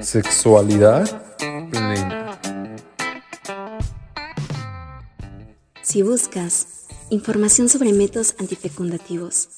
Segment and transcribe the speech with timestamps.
[0.00, 1.22] Sexualidad
[1.70, 2.40] plena.
[5.82, 9.48] Si buscas información sobre métodos antifecundativos,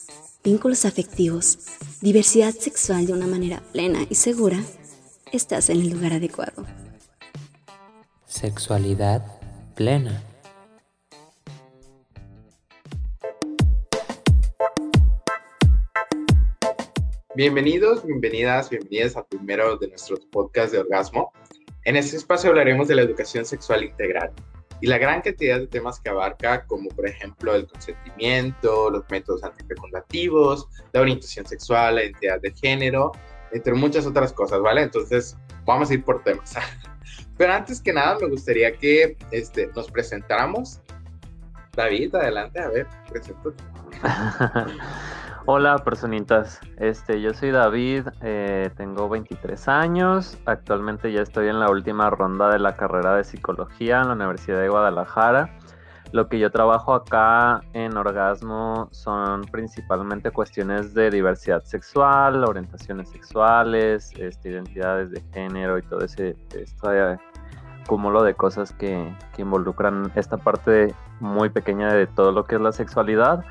[0.43, 1.59] vínculos afectivos,
[2.01, 4.61] diversidad sexual de una manera plena y segura,
[5.33, 6.65] estás en el lugar adecuado.
[8.27, 9.25] Sexualidad
[9.75, 10.30] plena.
[17.37, 21.33] Bienvenidos, bienvenidas, bienvenidas al primero de nuestros podcasts de orgasmo.
[21.85, 24.33] En este espacio hablaremos de la educación sexual integral
[24.81, 29.45] y la gran cantidad de temas que abarca, como por ejemplo el consentimiento, los métodos
[29.45, 33.13] antifecundativos, la orientación sexual, la identidad de género,
[33.53, 34.83] entre muchas otras cosas, ¿vale?
[34.83, 36.55] Entonces, vamos a ir por temas.
[37.39, 40.81] Pero antes que nada, me gustaría que este, nos presentáramos.
[41.77, 43.63] David, adelante, a ver, preséntate.
[45.47, 51.71] Hola personitas, este, yo soy David, eh, tengo 23 años, actualmente ya estoy en la
[51.71, 55.59] última ronda de la carrera de psicología en la Universidad de Guadalajara.
[56.13, 64.13] Lo que yo trabajo acá en Orgasmo son principalmente cuestiones de diversidad sexual, orientaciones sexuales,
[64.19, 66.37] este, identidades de género y todo ese
[67.87, 72.61] cúmulo de cosas que, que involucran esta parte muy pequeña de todo lo que es
[72.61, 73.43] la sexualidad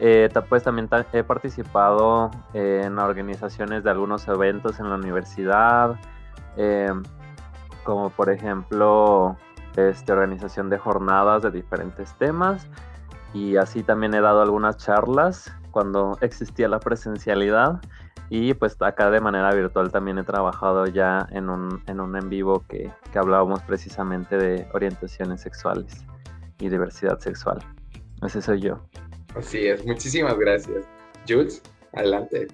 [0.00, 5.96] eh, pues también he participado en organizaciones de algunos eventos en la universidad,
[6.56, 6.92] eh,
[7.84, 9.36] como por ejemplo
[9.76, 12.68] este, organización de jornadas de diferentes temas
[13.32, 17.80] y así también he dado algunas charlas cuando existía la presencialidad
[18.30, 22.28] y pues acá de manera virtual también he trabajado ya en un en, un en
[22.28, 26.04] vivo que, que hablábamos precisamente de orientaciones sexuales
[26.58, 27.58] y diversidad sexual.
[28.22, 28.80] Ese soy yo.
[29.34, 30.84] Así es, muchísimas gracias.
[31.28, 32.46] Jules, adelante.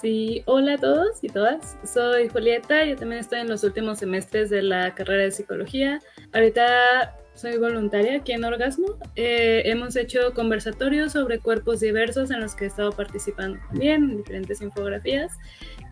[0.00, 1.76] Sí, hola a todos y todas.
[1.82, 6.00] Soy Julieta, yo también estoy en los últimos semestres de la carrera de psicología.
[6.32, 8.98] Ahorita soy voluntaria aquí en Orgasmo.
[9.16, 14.16] Eh, hemos hecho conversatorios sobre cuerpos diversos en los que he estado participando también en
[14.18, 15.32] diferentes infografías.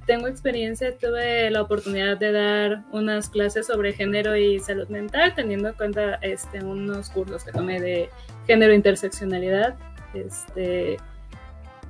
[0.06, 5.68] Tengo experiencia, tuve la oportunidad de dar unas clases sobre género y salud mental, teniendo
[5.68, 8.10] en cuenta este, unos cursos que tomé de
[8.46, 9.76] género e interseccionalidad
[10.16, 10.96] este,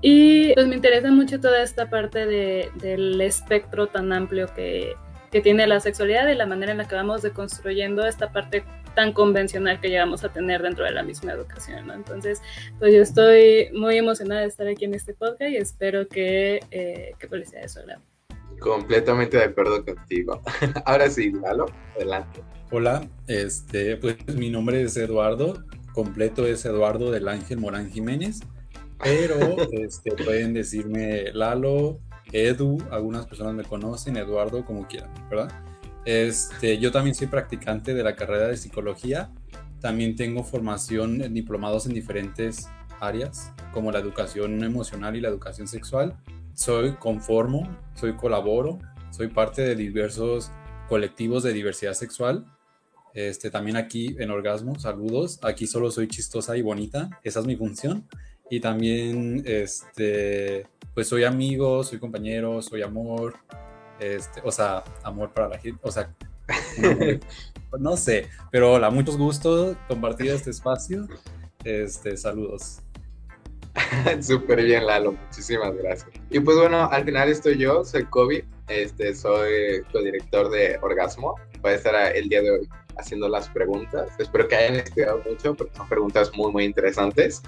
[0.00, 4.94] y pues me interesa mucho toda esta parte de, del espectro tan amplio que,
[5.30, 9.12] que, tiene la sexualidad y la manera en la que vamos deconstruyendo esta parte tan
[9.12, 11.90] convencional que llegamos a tener dentro de la misma educación.
[11.90, 12.42] Entonces,
[12.78, 17.14] pues yo estoy muy emocionada de estar aquí en este podcast y espero que, eh,
[17.18, 17.66] que pues sea.
[18.58, 20.42] Completamente de acuerdo contigo.
[20.86, 22.42] Ahora sí, Lalo, adelante.
[22.72, 25.62] Hola, este, pues mi nombre es Eduardo,
[25.96, 28.40] completo es Eduardo del Ángel Morán Jiménez,
[29.02, 29.38] pero
[29.72, 32.00] este, pueden decirme Lalo,
[32.32, 35.50] Edu, algunas personas me conocen, Eduardo, como quieran, ¿verdad?
[36.04, 39.30] Este, yo también soy practicante de la carrera de psicología,
[39.80, 42.68] también tengo formación en diplomados en diferentes
[43.00, 46.14] áreas, como la educación emocional y la educación sexual.
[46.52, 48.78] Soy conformo, soy colaboro,
[49.10, 50.50] soy parte de diversos
[50.88, 52.44] colectivos de diversidad sexual
[53.16, 55.38] este, también aquí en Orgasmo, saludos.
[55.42, 58.06] Aquí solo soy chistosa y bonita, esa es mi función.
[58.50, 63.36] Y también, este, pues soy amigo, soy compañero, soy amor.
[63.98, 66.14] Este, o sea, amor para la gente, o sea,
[67.78, 71.08] no, sé, pero hola, muchos gustos compartir este espacio.
[71.64, 72.80] Este, saludos.
[74.20, 76.10] Súper bien, Lalo, muchísimas gracias.
[76.28, 81.36] Y pues bueno, al final estoy yo, soy Kobe, este, soy co-director de Orgasmo.
[81.62, 82.68] Voy a estar el día de hoy
[82.98, 84.08] haciendo las preguntas.
[84.18, 87.42] Espero que hayan estudiado mucho porque son preguntas muy, muy interesantes.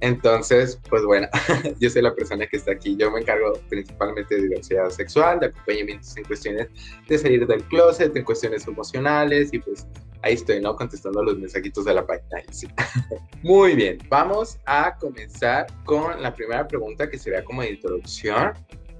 [0.00, 1.28] Entonces, pues bueno,
[1.80, 2.96] yo soy la persona que está aquí.
[2.96, 6.68] Yo me encargo principalmente de diversidad sexual, de acompañamientos en cuestiones
[7.08, 9.86] de salir del closet, en cuestiones emocionales y pues
[10.22, 10.74] ahí estoy, ¿no?
[10.76, 12.42] Contestando los mensajitos de la página.
[13.42, 18.52] Muy bien, vamos a comenzar con la primera pregunta que sería como introducción.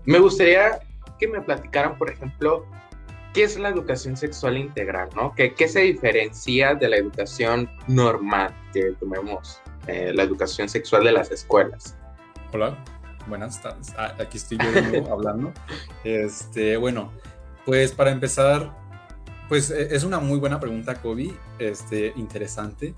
[0.04, 0.80] Me gustaría
[1.18, 2.66] que me platicaran, por ejemplo,
[3.32, 5.08] ¿qué es la educación sexual integral?
[5.14, 5.34] ¿no?
[5.34, 11.12] ¿Qué, qué se diferencia de la educación normal que tomemos, eh, la educación sexual de
[11.12, 11.96] las escuelas?
[12.52, 12.76] Hola,
[13.28, 13.94] buenas tardes.
[13.96, 15.52] Ah, aquí estoy yo hablando.
[16.04, 17.12] Este, bueno,
[17.64, 18.76] pues para empezar,
[19.48, 22.94] pues e, es una muy buena pregunta, Kobe, este, interesante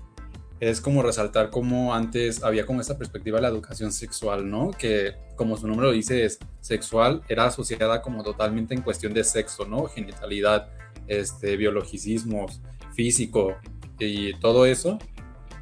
[0.59, 4.71] es como resaltar cómo antes había como esta perspectiva de la educación sexual, ¿no?
[4.71, 9.23] Que como su nombre lo dice es sexual, era asociada como totalmente en cuestión de
[9.23, 9.85] sexo, ¿no?
[9.85, 10.69] Genitalidad,
[11.07, 12.61] este, biologicismos,
[12.93, 13.55] físico
[13.99, 14.97] y todo eso,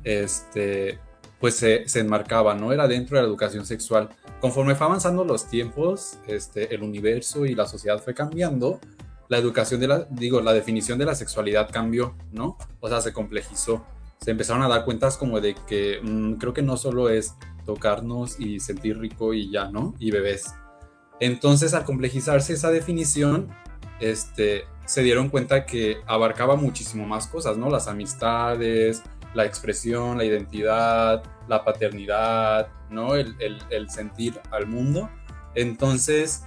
[0.03, 0.99] este,
[1.39, 2.71] pues se, se, enmarcaba, ¿no?
[2.71, 4.09] Era dentro de la educación sexual.
[4.39, 8.79] Conforme fue avanzando los tiempos, este, el universo y la sociedad fue cambiando,
[9.29, 12.57] la educación de la, digo, la definición de la sexualidad cambió, ¿no?
[12.79, 13.85] O sea, se complejizó.
[14.23, 17.35] Se empezaron a dar cuentas como de que mmm, creo que no solo es
[17.65, 19.95] tocarnos y sentir rico y ya, ¿no?
[19.99, 20.53] Y bebés.
[21.19, 23.49] Entonces, al complejizarse esa definición,
[23.99, 27.69] este, se dieron cuenta que abarcaba muchísimo más cosas, ¿no?
[27.69, 29.03] Las amistades,
[29.33, 33.15] la expresión, la identidad, la paternidad, ¿no?
[33.15, 35.09] El, el, el, sentir al mundo.
[35.55, 36.43] Entonces,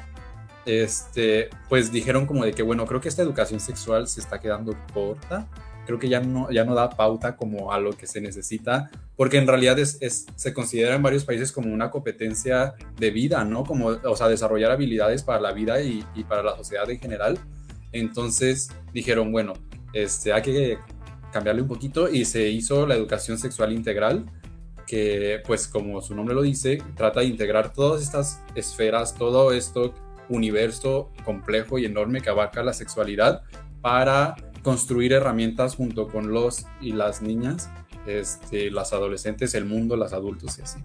[0.64, 4.74] este, pues dijeron como de que, bueno, creo que esta educación sexual se está quedando
[4.92, 5.46] corta,
[5.86, 9.38] creo que ya no, ya no da pauta como a lo que se necesita, porque
[9.38, 13.64] en realidad es, es, se considera en varios países como una competencia de vida, ¿no?
[13.64, 17.38] Como, o sea, desarrollar habilidades para la vida y, y para la sociedad en general.
[17.92, 19.54] Entonces dijeron, bueno,
[19.92, 20.78] este, hay que
[21.32, 24.26] cambiarle un poquito y se hizo la educación sexual integral,
[24.86, 29.94] que pues como su nombre lo dice, trata de integrar todas estas esferas, todo esto
[30.28, 33.42] universo complejo y enorme que abarca la sexualidad
[33.80, 34.34] para
[34.66, 37.70] construir herramientas junto con los y las niñas,
[38.04, 40.80] este, las adolescentes, el mundo, los adultos y así.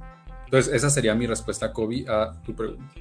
[0.45, 2.93] Entonces, esa sería mi respuesta, Kobe, a tu pregunta.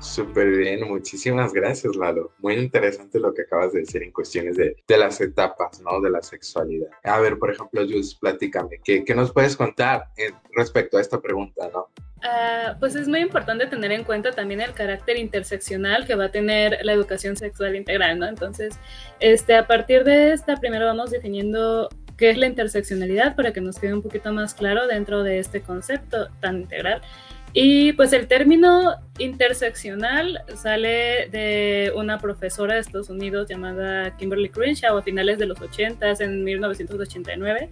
[0.00, 2.32] Súper bien, muchísimas gracias, Lalo.
[2.38, 6.00] Muy interesante lo que acabas de decir en cuestiones de, de las etapas, ¿no?
[6.00, 6.88] De la sexualidad.
[7.02, 10.08] A ver, por ejemplo, Jus, platícame, ¿qué, ¿qué, nos puedes contar
[10.54, 11.88] respecto a esta pregunta, ¿no?
[12.18, 16.30] Uh, pues es muy importante tener en cuenta también el carácter interseccional que va a
[16.30, 18.26] tener la educación sexual integral, ¿no?
[18.26, 18.78] Entonces,
[19.20, 23.78] este, a partir de esta, primero vamos definiendo qué es la interseccionalidad para que nos
[23.78, 27.02] quede un poquito más claro dentro de este concepto tan integral.
[27.52, 34.98] Y pues el término interseccional sale de una profesora de Estados Unidos llamada Kimberly Crenshaw
[34.98, 37.70] a finales de los 80, en 1989,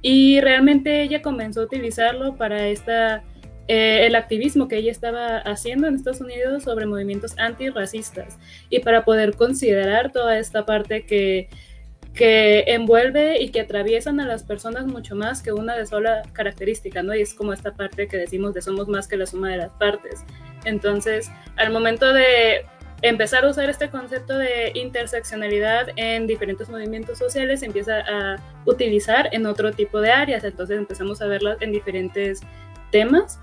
[0.00, 3.24] y realmente ella comenzó a utilizarlo para esta,
[3.66, 8.38] eh, el activismo que ella estaba haciendo en Estados Unidos sobre movimientos antirracistas.
[8.70, 11.48] Y para poder considerar toda esta parte que
[12.18, 17.14] que envuelve y que atraviesan a las personas mucho más que una sola característica, ¿no?
[17.14, 19.70] Y es como esta parte que decimos de somos más que la suma de las
[19.74, 20.24] partes.
[20.64, 22.66] Entonces, al momento de
[23.02, 28.36] empezar a usar este concepto de interseccionalidad en diferentes movimientos sociales, se empieza a
[28.66, 30.42] utilizar en otro tipo de áreas.
[30.42, 32.40] Entonces empezamos a verlas en diferentes
[32.90, 33.38] temas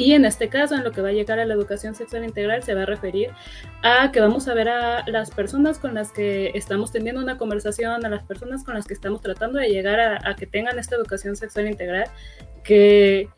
[0.00, 2.62] y en este caso, en lo que va a llegar a la educación sexual integral,
[2.62, 3.30] se va a referir
[3.82, 8.06] a que vamos a ver a las personas con las que estamos teniendo una conversación,
[8.06, 10.96] a las personas con las que estamos tratando de llegar a, a que tengan esta
[10.96, 12.08] educación sexual integral,
[12.64, 13.28] que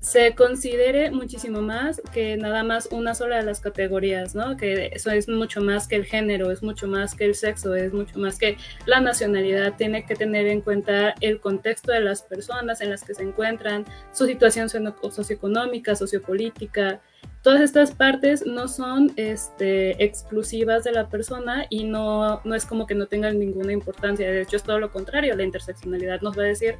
[0.00, 4.56] se considere muchísimo más que nada más una sola de las categorías, ¿no?
[4.56, 7.92] Que eso es mucho más que el género, es mucho más que el sexo, es
[7.92, 8.56] mucho más que
[8.86, 9.74] la nacionalidad.
[9.76, 13.84] Tiene que tener en cuenta el contexto de las personas en las que se encuentran,
[14.12, 17.00] su situación socioeconómica, sociopolítica.
[17.42, 22.86] Todas estas partes no son este, exclusivas de la persona y no, no es como
[22.86, 24.30] que no tengan ninguna importancia.
[24.30, 25.36] De hecho, es todo lo contrario.
[25.36, 26.76] La interseccionalidad nos va a decir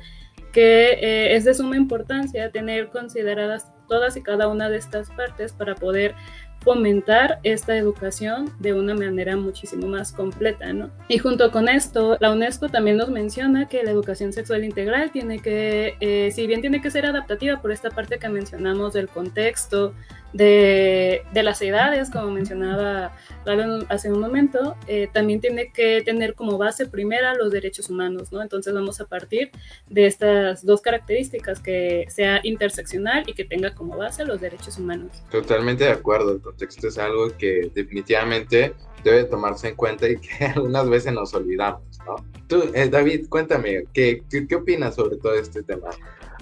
[0.52, 5.52] que eh, es de suma importancia tener consideradas todas y cada una de estas partes
[5.52, 6.14] para poder
[6.66, 10.90] fomentar esta educación de una manera muchísimo más completa, ¿no?
[11.08, 15.38] Y junto con esto, la UNESCO también nos menciona que la educación sexual integral tiene
[15.38, 19.94] que, eh, si bien tiene que ser adaptativa por esta parte que mencionamos del contexto,
[20.36, 23.12] de, las edades, como mencionaba
[23.88, 28.42] hace un momento, eh, también tiene que tener como base primera los derechos humanos, ¿no?
[28.42, 29.50] Entonces vamos a partir
[29.88, 35.22] de estas dos características, que sea interseccional y que tenga como base los derechos humanos.
[35.30, 40.44] Totalmente de acuerdo, el contexto es algo que definitivamente debe tomarse en cuenta y que
[40.56, 42.16] algunas veces nos olvidamos, ¿no?
[42.48, 45.88] Tú, eh, David, cuéntame, ¿qué, ¿qué, qué opinas sobre todo este tema?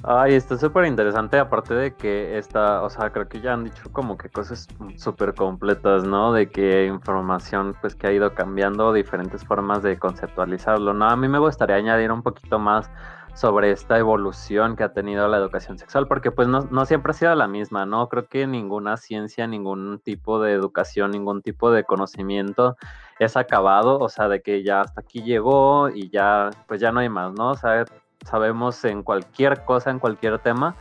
[0.06, 3.90] Ay, está súper interesante, aparte de que está, o sea, creo que ya han dicho
[3.90, 4.68] como que cosas
[4.98, 6.30] súper completas, ¿no?
[6.34, 11.06] De que información, pues, que ha ido cambiando, diferentes formas de conceptualizarlo, ¿no?
[11.08, 12.90] A mí me gustaría añadir un poquito más
[13.34, 17.14] sobre esta evolución que ha tenido la educación sexual, porque pues no, no siempre ha
[17.14, 18.08] sido la misma, ¿no?
[18.10, 22.76] Creo que ninguna ciencia, ningún tipo de educación, ningún tipo de conocimiento
[23.18, 27.00] es acabado, o sea, de que ya hasta aquí llegó y ya, pues ya no
[27.00, 27.50] hay más, ¿no?
[27.52, 27.84] O sea,
[28.24, 30.76] sabemos en cualquier cosa, en cualquier tema,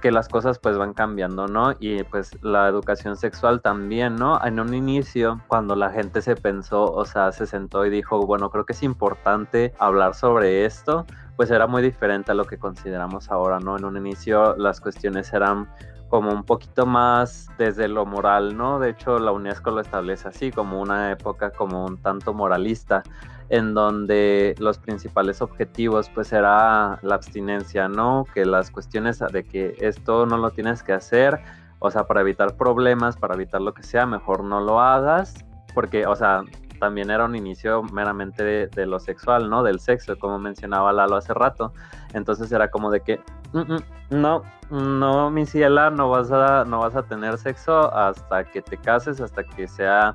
[0.00, 1.72] que las cosas pues van cambiando, ¿no?
[1.80, 4.38] Y pues la educación sexual también, ¿no?
[4.44, 8.50] En un inicio, cuando la gente se pensó, o sea, se sentó y dijo, bueno,
[8.50, 13.30] creo que es importante hablar sobre esto, pues era muy diferente a lo que consideramos
[13.30, 13.76] ahora, ¿no?
[13.76, 15.68] En un inicio las cuestiones eran
[16.08, 18.78] como un poquito más desde lo moral, ¿no?
[18.78, 23.02] De hecho, la UNESCO lo establece así, como una época como un tanto moralista.
[23.48, 28.24] En donde los principales objetivos pues era la abstinencia, ¿no?
[28.34, 31.40] Que las cuestiones de que esto no lo tienes que hacer,
[31.78, 35.34] o sea, para evitar problemas, para evitar lo que sea, mejor no lo hagas,
[35.74, 36.42] porque, o sea,
[36.78, 39.62] también era un inicio meramente de, lo sexual, ¿no?
[39.62, 41.72] Del sexo, como mencionaba Lalo hace rato.
[42.12, 43.20] Entonces era como de que,
[43.52, 48.44] mm, mm, no, no, mi ciela, no vas, a, no vas a tener sexo hasta
[48.44, 50.14] que te cases, hasta que sea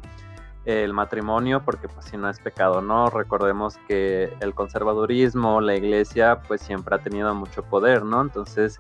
[0.66, 3.10] el matrimonio, porque pues si no es pecado, ¿no?
[3.10, 8.22] Recordemos que el conservadurismo, la iglesia, pues siempre ha tenido mucho poder, ¿no?
[8.22, 8.78] Entonces,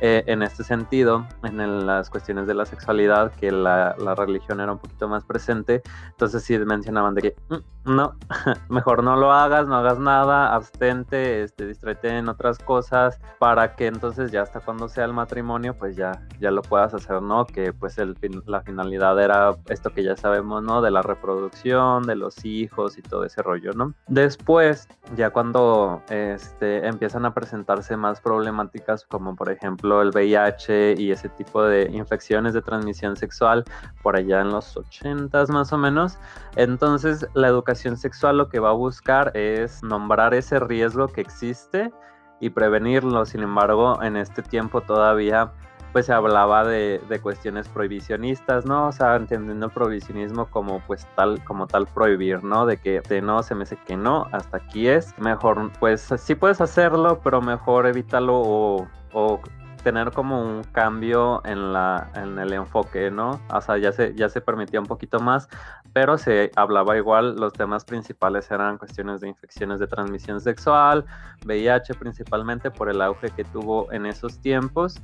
[0.00, 4.78] eh, en este sentido, en las cuestiones de la sexualidad, que la, religión era un
[4.78, 8.14] poquito más presente, entonces sí mencionaban de que mm, no,
[8.68, 13.86] mejor no lo hagas, no hagas nada, abstente, este, distráete en otras cosas, para que
[13.86, 17.46] entonces ya hasta cuando sea el matrimonio, pues ya, ya lo puedas hacer, ¿no?
[17.46, 20.82] Que pues el, la finalidad era esto que ya sabemos, ¿no?
[20.82, 23.94] De la reproducción, de los hijos y todo ese rollo, ¿no?
[24.08, 31.10] Después, ya cuando este, empiezan a presentarse más problemáticas, como por ejemplo, el VIH y
[31.10, 33.64] ese tipo de infecciones de transmisión sexual
[34.02, 36.18] por allá en los 80 más o menos.
[36.56, 41.92] Entonces, la educación sexual lo que va a buscar es nombrar ese riesgo que existe
[42.40, 43.24] y prevenirlo.
[43.24, 45.52] Sin embargo, en este tiempo todavía
[45.96, 48.88] pues se hablaba de, cuestiones prohibicionistas, ¿no?
[48.88, 52.66] O sea, entendiendo el prohibicionismo como pues tal, como tal prohibir, ¿no?
[52.66, 55.18] De que de no se me dice que no, hasta aquí es.
[55.18, 59.40] Mejor, pues sí puedes hacerlo, pero mejor evítalo o, o
[59.86, 63.40] tener como un cambio en, la, en el enfoque, ¿no?
[63.54, 65.48] O sea, ya se, ya se permitía un poquito más,
[65.92, 71.04] pero se hablaba igual, los temas principales eran cuestiones de infecciones de transmisión sexual,
[71.44, 75.00] VIH principalmente por el auge que tuvo en esos tiempos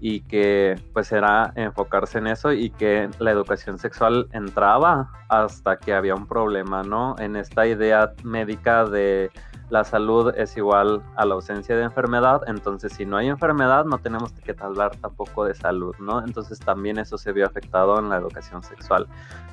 [0.00, 5.92] y que pues era enfocarse en eso y que la educación sexual entraba hasta que
[5.92, 7.16] había un problema, ¿no?
[7.18, 9.30] En esta idea médica de
[9.72, 13.96] la salud es igual a la ausencia de enfermedad, entonces si no hay enfermedad no
[13.96, 16.22] tenemos que hablar tampoco de salud, ¿no?
[16.22, 19.08] Entonces también eso se vio afectado en la educación sexual,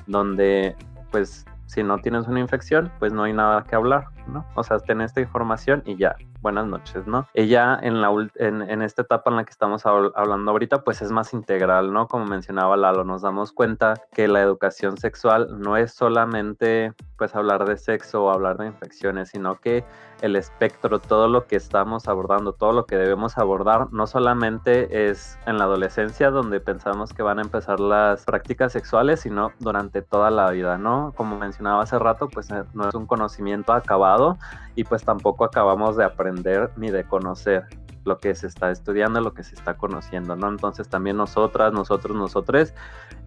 [0.06, 0.76] donde
[1.10, 4.44] pues si no tienes una infección, pues no hay nada que hablar, ¿no?
[4.56, 7.26] O sea, ten esta información y ya, buenas noches, ¿no?
[7.34, 11.10] Ella en, la, en, en esta etapa en la que estamos hablando ahorita, pues es
[11.10, 12.08] más integral, ¿no?
[12.08, 17.66] Como mencionaba Lalo, nos damos cuenta que la educación sexual no es solamente pues hablar
[17.66, 19.84] de sexo o hablar de infecciones, sino que
[20.22, 25.38] el espectro, todo lo que estamos abordando, todo lo que debemos abordar, no solamente es
[25.46, 30.30] en la adolescencia donde pensamos que van a empezar las prácticas sexuales, sino durante toda
[30.30, 31.12] la vida, ¿no?
[31.16, 34.38] Como mencionaba hace rato, pues eh, no es un conocimiento acabado
[34.74, 36.29] y pues tampoco acabamos de aprender
[36.76, 37.64] ni de conocer
[38.04, 40.48] lo que se está estudiando, lo que se está conociendo, ¿no?
[40.48, 42.74] Entonces también nosotras, nosotros, nosotres,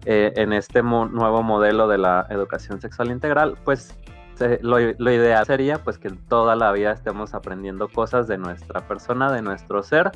[0.04, 3.96] eh, en este nuevo modelo de la educación sexual integral, pues
[4.62, 9.42] lo, ideal sería pues que toda la vida estemos aprendiendo cosas de nuestra persona, de
[9.42, 10.10] nuestro ser,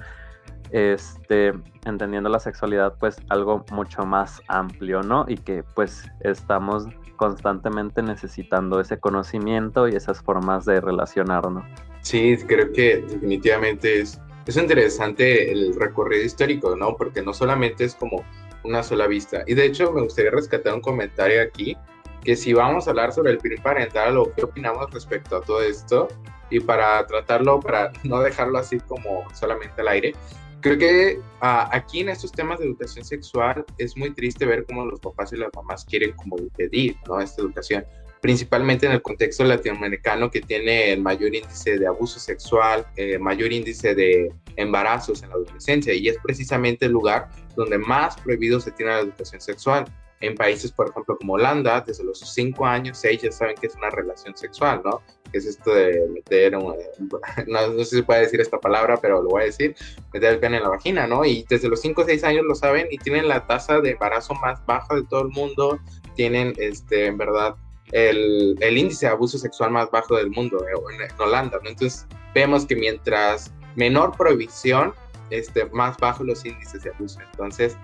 [0.71, 1.55] este,
[1.85, 5.25] entendiendo la sexualidad pues algo mucho más amplio, ¿no?
[5.29, 11.65] Y que pues estamos constantemente necesitando ese conocimiento y esas formas de relacionarnos.
[12.09, 16.97] Sí, creo que definitivamente es, es interesante el recorrido histórico, ¿no?
[16.97, 18.25] Porque no solamente es como
[18.65, 19.45] una sola vista.
[19.47, 21.77] Y de hecho me gustaría rescatar un comentario aquí,
[22.25, 25.61] que si vamos a hablar sobre el PRI parental o qué opinamos respecto a todo
[25.63, 26.09] esto,
[26.49, 30.15] y para tratarlo, para no dejarlo así como solamente al aire,
[30.61, 34.85] Creo que ah, aquí en estos temas de educación sexual es muy triste ver cómo
[34.87, 37.21] los papás y las mamás quieren como impedir ¿no?
[37.21, 37.85] esta educación,
[38.21, 43.53] principalmente en el contexto latinoamericano que tiene el mayor índice de abuso sexual, eh, mayor
[43.53, 48.73] índice de embarazos en la adolescencia y es precisamente el lugar donde más prohibido se
[48.73, 49.85] tiene la educación sexual
[50.21, 53.75] en países, por ejemplo, como Holanda, desde los 5 años, 6 ya saben que es
[53.77, 55.01] una relación sexual, ¿no?
[55.31, 56.53] Que es esto de meter,
[57.47, 59.77] no, sé si se puede decir esta palabra, pero lo voy a decir,
[60.13, 61.25] meter el pene en la vagina, ¿no?
[61.25, 64.35] Y desde los 5 o 6 años lo saben y tienen la tasa de embarazo
[64.35, 65.79] más baja de todo el mundo,
[66.17, 67.55] tienen, este, en verdad,
[67.93, 71.71] el, índice de abuso sexual más bajo del mundo eh, en, Holanda, ¿no?
[71.71, 74.95] Entonces, vemos que mientras menor prohibición,
[75.31, 77.21] este, más bajos los índices de abuso.
[77.33, 77.77] Entonces,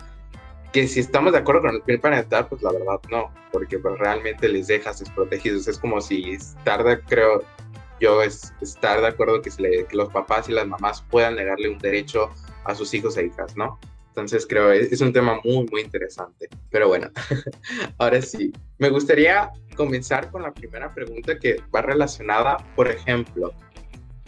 [0.73, 3.99] que si estamos de acuerdo con el primer parental, pues la verdad no, porque pues,
[3.99, 5.68] realmente les dejas desprotegidos.
[5.68, 7.44] Es como si estar de, creo
[8.00, 11.78] yo, es estar de acuerdo que, que los papás y las mamás puedan negarle un
[11.78, 12.30] derecho
[12.64, 13.78] a sus hijos e hijas, ¿no?
[14.14, 16.49] Entonces creo es, es un tema muy, muy interesante.
[16.71, 17.11] Pero bueno,
[17.99, 23.52] ahora sí, me gustaría comenzar con la primera pregunta que va relacionada, por ejemplo,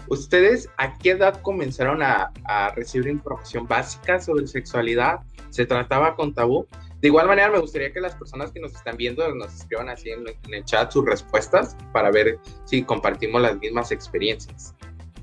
[0.09, 2.31] ¿Ustedes a qué edad comenzaron a,
[2.77, 5.21] recibir información básica sobre sexualidad?
[5.51, 6.67] ¿Se trataba con tabú?
[7.01, 10.11] De igual manera, me gustaría que las personas que nos están viendo nos escriban así
[10.11, 14.75] en, el chat sus respuestas para ver si compartimos las mismas experiencias.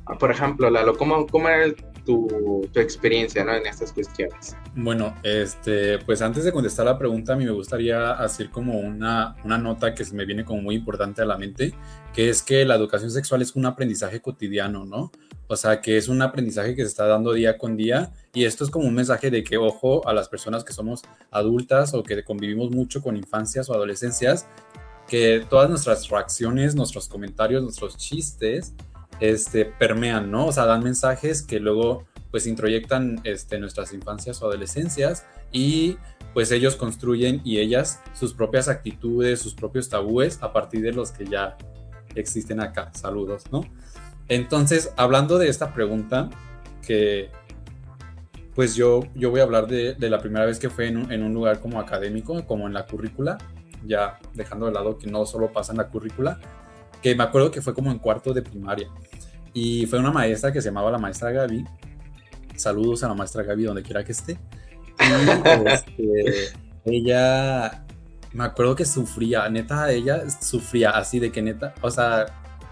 [0.05, 1.73] Ah, por ejemplo, Lalo, ¿cómo, cómo era
[2.05, 4.55] tu, experiencia en estas cuestiones?
[4.75, 9.35] Bueno, este, pues antes de contestar la pregunta, a mí me gustaría hacer como una,
[9.43, 11.73] una nota que se me viene como muy importante a la mente,
[12.13, 15.11] que es que la educación sexual es un aprendizaje cotidiano, ¿no?
[15.47, 18.63] O sea, que es un aprendizaje que se está dando día con día y esto
[18.63, 22.23] es como un mensaje de que, ojo, a las personas que somos adultas o que
[22.23, 24.47] convivimos mucho con infancias o adolescencias,
[25.07, 28.73] que todas nuestras reacciones, nuestros comentarios, nuestros chistes,
[29.23, 30.47] este, permean, ¿no?
[30.47, 35.97] O sea, dan mensajes que luego pues introyectan este, nuestras infancias o adolescencias y
[36.33, 41.11] pues ellos construyen y ellas sus propias actitudes, sus propios tabúes a partir de los
[41.11, 41.55] que ya
[42.15, 42.91] existen acá.
[42.93, 43.61] Saludos, ¿no?
[44.27, 46.29] Entonces, hablando de esta pregunta,
[46.85, 47.29] que
[48.55, 51.23] pues yo, yo voy a hablar de, la primera vez que fue en un, en
[51.23, 53.37] un, lugar como académico, como en la currícula,
[53.85, 56.41] ya dejando de lado que no solo pasa en la currícula,
[57.03, 58.87] que me acuerdo que fue como en cuarto de primaria.
[59.53, 61.65] Y fue una maestra que se llamaba la maestra Gaby.
[62.55, 64.39] Saludos a la maestra Gaby donde quiera que esté.
[64.99, 66.53] Y este,
[66.85, 67.83] ella,
[68.31, 72.25] me acuerdo que sufría, neta, ella sufría así de que neta, o sea,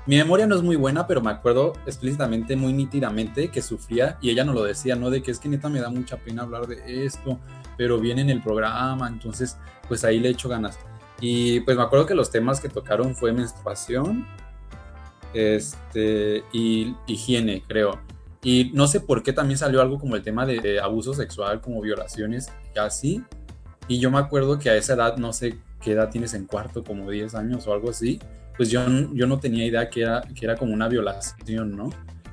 [0.08, 4.30] mi memoria no es muy buena, pero me acuerdo explícitamente, muy nítidamente, que sufría y
[4.30, 5.10] ella no lo decía, ¿no?
[5.10, 7.40] De que es que neta me da mucha pena hablar de esto,
[7.78, 9.58] pero viene en el programa, entonces
[9.88, 10.80] pues ahí le echo ganas.
[11.22, 14.26] Y pues me acuerdo que los temas que tocaron fue menstruación
[15.34, 18.02] este, y higiene, creo.
[18.44, 21.80] Y no sé por qué también salió algo como el tema de, abuso sexual, como
[21.80, 23.24] violaciones y así.
[23.88, 26.84] Y yo me acuerdo que a esa edad, no sé qué edad tienes en cuarto,
[26.84, 28.20] como 10 años o algo así,
[28.58, 28.82] pues yo,
[29.14, 31.90] yo no tenía idea que era, que era como una violación, ¿no?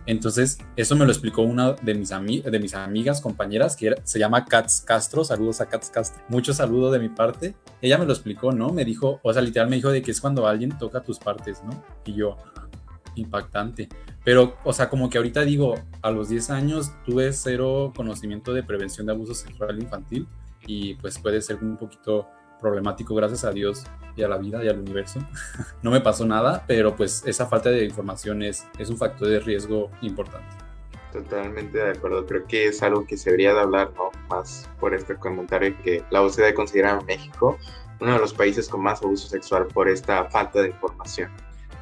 [0.08, 5.22] Entonces, eso me lo explicó una de mis, amigas, compañeras, que se llama Katz Castro.
[5.22, 6.24] Saludos a Katz Castro.
[6.30, 7.54] Mucho saludo de mi parte.
[7.82, 8.70] Ella me lo explicó, ¿no?
[8.70, 11.62] Me dijo, o sea, literal me dijo de que es cuando alguien toca tus partes,
[11.62, 11.84] ¿no?
[12.06, 12.38] Y yo,
[13.16, 13.90] impactante.
[14.24, 18.62] Pero, o sea, como que ahorita digo, a los 10 años tuve cero conocimiento de
[18.62, 20.26] prevención de abuso sexual infantil
[20.66, 22.28] y pues puede ser un poquito
[22.60, 23.84] problemático, gracias a Dios
[24.16, 25.20] y a la vida y al universo.
[25.82, 29.40] no me pasó nada, pero pues esa falta de información es, es un factor de
[29.40, 30.48] riesgo importante.
[31.12, 34.10] Totalmente de acuerdo, creo que es algo que se debería de hablar ¿no?
[34.28, 37.58] más por este comentario que la OCDE considera a México
[38.00, 41.30] uno de los países con más abuso sexual por esta falta de información.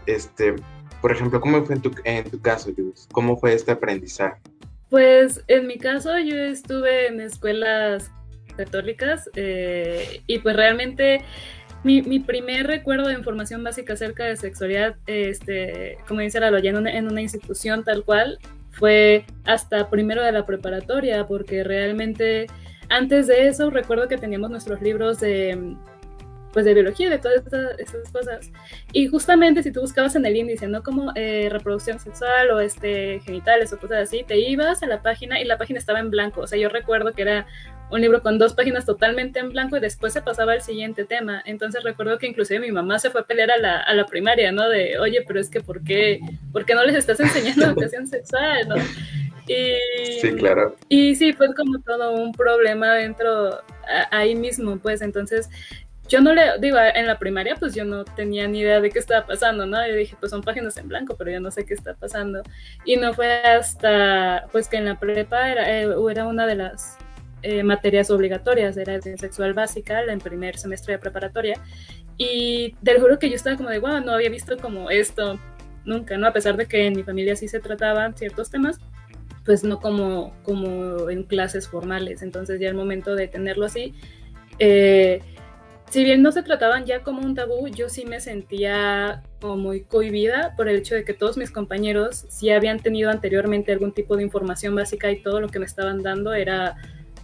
[0.07, 0.55] Este,
[1.01, 3.09] por ejemplo, ¿cómo fue en tu, en tu caso, Jules?
[3.13, 4.41] ¿Cómo fue este aprendizaje?
[4.89, 8.11] Pues en mi caso yo estuve en escuelas
[8.57, 11.23] católicas eh, y pues realmente
[11.85, 16.77] mi, mi, primer recuerdo de información básica acerca de sexualidad, este, como dice la en
[16.77, 18.39] una, en una institución tal cual,
[18.71, 22.47] fue hasta primero de la preparatoria, porque realmente
[22.89, 25.77] antes de eso recuerdo que teníamos nuestros libros de
[26.53, 27.43] pues de biología, de todas
[27.79, 28.51] estas, cosas.
[28.93, 30.83] Y justamente si tú buscabas en el índice, ¿no?
[30.83, 35.41] Como eh, reproducción sexual o este, genitales o cosas así, te ibas a la página
[35.41, 36.41] y la página estaba en blanco.
[36.43, 37.47] O sea, yo recuerdo que era
[37.91, 41.43] un libro con dos páginas totalmente en blanco y después se pasaba al siguiente tema.
[41.45, 44.51] Entonces recuerdo que inclusive mi mamá se fue a pelear a la, a la primaria,
[44.51, 44.69] ¿no?
[44.69, 46.21] De, oye, pero es que ¿por qué,
[46.53, 48.77] ¿por qué no les estás enseñando educación sexual, ¿no?
[49.47, 50.75] Y, sí, claro.
[50.89, 53.61] Y sí, fue como todo un problema dentro,
[54.11, 55.49] ahí mismo, pues entonces
[56.09, 58.99] yo no le, digo, en la primaria pues yo no tenía ni idea de qué
[58.99, 59.87] estaba pasando, ¿no?
[59.87, 62.43] Yo dije, pues son páginas en blanco, pero yo no sé qué está pasando.
[62.85, 66.97] Y no fue hasta, pues que en la prepa era, eh, era una de las
[67.43, 71.61] eh, materias obligatorias, era de sexual básica, en primer semestre de preparatoria.
[72.17, 75.39] Y te juro que yo estaba como de, wow, no había visto como esto
[75.85, 76.27] nunca, ¿no?
[76.27, 78.79] A pesar de que en mi familia sí se trataban ciertos temas,
[79.45, 82.23] pues no como, como en clases formales.
[82.23, 83.95] Entonces ya el momento de tenerlo así,
[84.59, 85.21] eh,
[85.91, 89.83] si bien no se trataban ya como un tabú, yo sí me sentía como muy
[89.83, 94.17] cohibida por el hecho de que todos mis compañeros sí habían tenido anteriormente algún tipo
[94.17, 96.77] de información básica y todo lo que me estaban dando era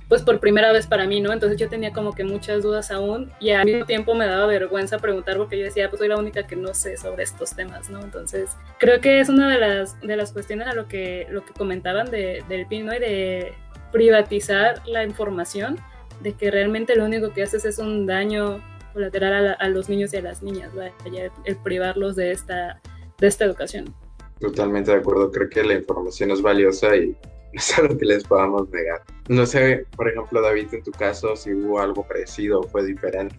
[0.09, 1.33] pues por primera vez para mí, ¿no?
[1.33, 4.99] Entonces yo tenía como que muchas dudas aún y al mismo tiempo me daba vergüenza
[4.99, 7.99] preguntar porque yo decía, pues soy la única que no sé sobre estos temas, ¿no?
[8.01, 11.55] Entonces creo que es una de las, de las cuestiones a lo que, lo que
[11.55, 12.95] comentaban de, del PIN, ¿no?
[12.95, 13.55] Y de
[13.91, 15.79] privatizar la información
[16.23, 18.61] de que realmente lo único que haces es un daño
[18.93, 20.71] colateral a, los niños y a las niñas,
[21.45, 22.81] el, privarlos de esta,
[23.19, 23.95] de esta educación.
[24.39, 27.09] Totalmente de acuerdo, creo que la información es valiosa y
[27.53, 29.03] no es algo que les podamos negar.
[29.29, 33.39] No sé, por ejemplo, David, en tu caso, si hubo algo parecido o fue diferente.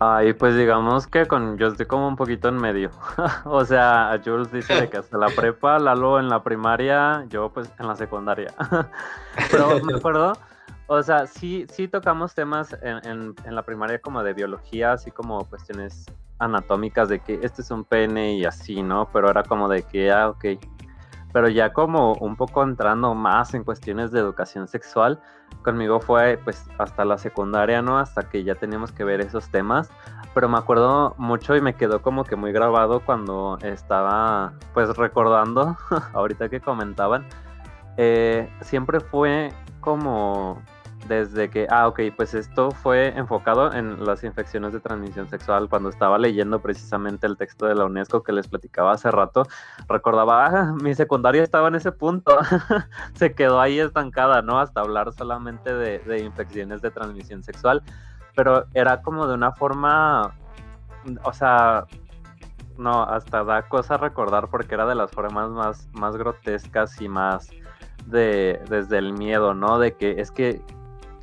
[0.00, 2.90] Ay, pues digamos que con yo estoy como un poquito en medio.
[3.44, 7.86] o sea, Jules dice que hasta la prepa, Lalo en la primaria, yo pues en
[7.86, 8.52] la secundaria.
[9.50, 10.34] Pero me acuerdo
[10.86, 15.44] O sea, sí, sí tocamos temas en, en, la primaria como de biología, así como
[15.46, 16.04] cuestiones
[16.38, 19.08] anatómicas de que este es un pene y así, ¿no?
[19.10, 20.44] Pero era como de que, ah, ok.
[21.32, 25.20] Pero ya como un poco entrando más en cuestiones de educación sexual,
[25.62, 27.98] conmigo fue pues hasta la secundaria, ¿no?
[27.98, 29.90] Hasta que ya teníamos que ver esos temas.
[30.34, 35.76] Pero me acuerdo mucho y me quedó como que muy grabado cuando estaba pues recordando,
[36.12, 37.26] ahorita que comentaban,
[37.96, 40.60] eh, siempre fue como
[41.08, 45.68] desde que, ah, ok, pues esto fue enfocado en las infecciones de transmisión sexual.
[45.68, 49.46] Cuando estaba leyendo precisamente el texto de la UNESCO que les platicaba hace rato,
[49.88, 52.38] recordaba, ah, mi secundaria estaba en ese punto.
[53.14, 54.58] Se quedó ahí estancada, ¿no?
[54.58, 57.82] Hasta hablar solamente de, infecciones de transmisión sexual.
[58.34, 60.34] Pero era como de una forma,
[61.22, 61.86] o sea,
[62.78, 67.50] no, hasta da cosa recordar porque era de las formas más, más grotescas y más
[68.06, 69.78] de desde el miedo, ¿no?
[69.78, 70.60] De que es que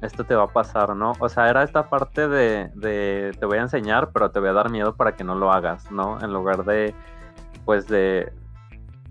[0.01, 1.13] esto te va a pasar, ¿no?
[1.19, 4.53] O sea, era esta parte de, de, te voy a enseñar, pero te voy a
[4.53, 6.19] dar miedo para que no lo hagas, ¿no?
[6.21, 6.93] En lugar de,
[7.65, 8.33] pues de,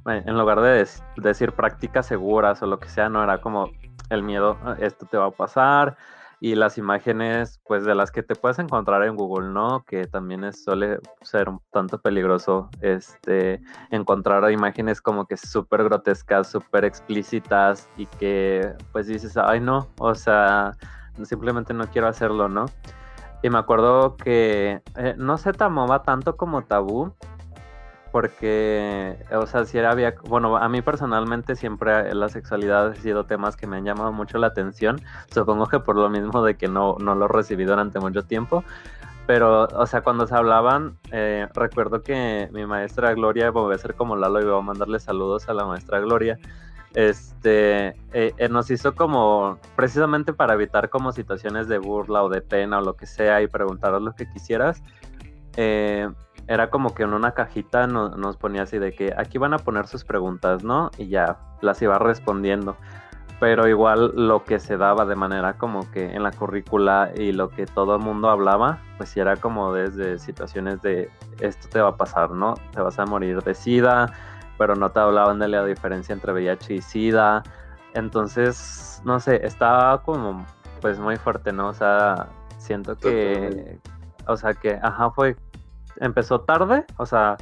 [0.06, 3.70] eh, en lugar de decir prácticas seguras o lo que sea, no era como
[4.08, 5.96] el miedo, ah, esto te va a pasar,
[6.40, 9.84] y las imágenes, pues de las que te puedes encontrar en Google, ¿no?
[9.84, 16.86] Que también suele ser un tanto peligroso, este, encontrar imágenes como que súper grotescas, súper
[16.86, 20.72] explícitas y que pues dices, ay no, o sea,
[21.24, 22.64] simplemente no quiero hacerlo, ¿no?
[23.42, 27.14] Y me acuerdo que eh, no se tomaba tanto como tabú,
[28.12, 33.24] porque, o sea, si era, había, bueno, a mí personalmente siempre la sexualidad ha sido
[33.24, 35.00] temas que me han llamado mucho la atención,
[35.32, 38.64] supongo que por lo mismo de que no, no lo recibí durante mucho tiempo,
[39.26, 43.94] pero, o sea, cuando se hablaban, eh, recuerdo que mi maestra Gloria, voy a ser
[43.94, 46.38] como Lalo y voy a mandarle saludos a la maestra Gloria,
[46.94, 52.40] este, eh, eh, nos hizo como, precisamente para evitar como situaciones de burla o de
[52.40, 54.82] pena o lo que sea y preguntaros lo que quisieras,
[55.56, 56.08] eh,
[56.50, 59.86] era como que en una cajita nos ponía así de que aquí van a poner
[59.86, 60.90] sus preguntas, ¿no?
[60.98, 62.76] Y ya las iba respondiendo.
[63.38, 67.50] Pero igual lo que se daba de manera como que en la currícula y lo
[67.50, 71.08] que todo el mundo hablaba, pues sí era como desde situaciones de
[71.38, 72.54] esto te va a pasar, ¿no?
[72.72, 74.12] Te vas a morir de SIDA,
[74.58, 77.44] pero no te hablaban de la diferencia entre VIH y SIDA.
[77.94, 80.44] Entonces, no sé, estaba como
[80.80, 81.68] pues muy fuerte, ¿no?
[81.68, 82.26] O sea,
[82.58, 83.78] siento que,
[84.26, 85.36] o sea que, ajá, fue
[86.00, 87.36] empezó tarde, o sea,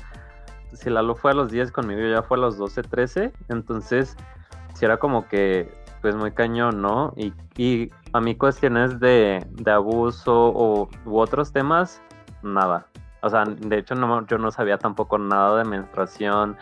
[0.73, 4.17] si Lalo fue a los 10 conmigo, ya fue a los 12, 13, entonces
[4.75, 7.13] si era como que, pues muy cañón, ¿no?
[7.17, 12.01] Y, y a mí cuestiones de, de abuso o, u otros temas,
[12.43, 12.87] nada.
[13.23, 16.57] O sea, de hecho no, yo no sabía tampoco nada de menstruación,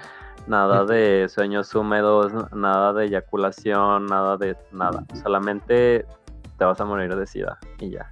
[0.47, 5.05] nada de sueños húmedos, nada de eyaculación, nada de nada.
[5.23, 6.07] Solamente
[6.57, 8.09] te vas a morir de sida y ya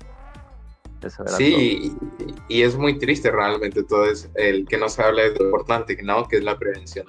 [1.36, 1.96] sí,
[2.48, 5.96] y, es muy triste realmente todo es el que no se habla de lo importante,
[6.02, 6.26] ¿no?
[6.26, 7.06] Que es la prevención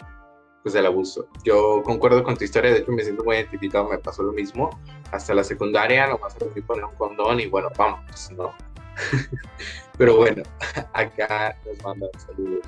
[0.63, 1.27] pues, del abuso.
[1.43, 4.69] Yo concuerdo con tu historia, de hecho me siento muy identificado, me pasó lo mismo.
[5.11, 8.53] Hasta la secundaria nomás aprendí a poner un condón y bueno, vamos, ¿no?
[9.97, 10.43] Pero bueno,
[10.93, 12.61] acá nos manda un saludo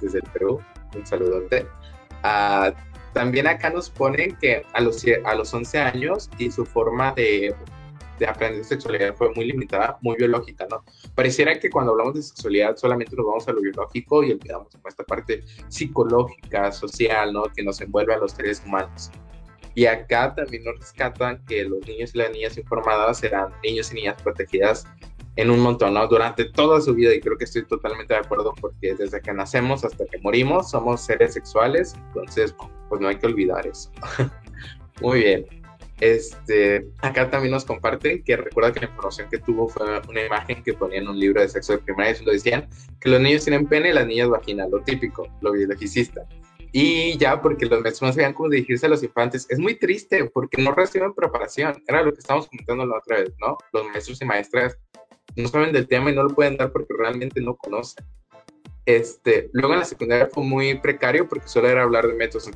[0.00, 0.60] desde el Perú,
[0.94, 1.66] un saludote.
[2.24, 2.72] Uh,
[3.12, 7.54] también acá nos ponen que a los, a los 11 años y su forma de
[8.18, 10.84] de aprender sexualidad fue muy limitada, muy biológica, ¿no?
[11.14, 15.04] Pareciera que cuando hablamos de sexualidad solamente nos vamos a lo biológico y olvidamos esta
[15.04, 17.44] parte psicológica, social, ¿no?
[17.44, 19.10] Que nos envuelve a los seres humanos.
[19.74, 23.94] Y acá también nos rescatan que los niños y las niñas informadas serán niños y
[23.96, 24.86] niñas protegidas
[25.36, 26.06] en un montón, ¿no?
[26.06, 29.84] Durante toda su vida, y creo que estoy totalmente de acuerdo porque desde que nacemos
[29.84, 32.54] hasta que morimos somos seres sexuales, entonces,
[32.88, 33.90] pues no hay que olvidar eso.
[35.00, 35.61] Muy bien.
[36.02, 40.60] Este, acá también nos comparten que recuerda que la información que tuvo fue una imagen
[40.64, 42.68] que ponía en un libro de sexo de primaria y lo decían
[43.00, 46.26] que los niños tienen pene y las niñas vagina, lo típico, lo biologicista.
[46.72, 50.24] Y ya, porque los maestros no sabían cómo dirigirse a los infantes, es muy triste
[50.24, 51.80] porque no reciben preparación.
[51.86, 53.56] Era lo que estábamos comentando la otra vez, ¿no?
[53.72, 54.76] Los maestros y maestras
[55.36, 58.04] no saben del tema y no lo pueden dar porque realmente no conocen.
[58.86, 62.48] Este, luego en la secundaria fue muy precario porque solo era hablar de métodos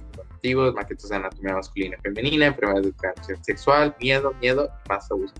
[0.54, 5.34] maquetos de anatomía masculina y femenina, enfermedades de transmisión sexual, miedo, miedo, más abuso.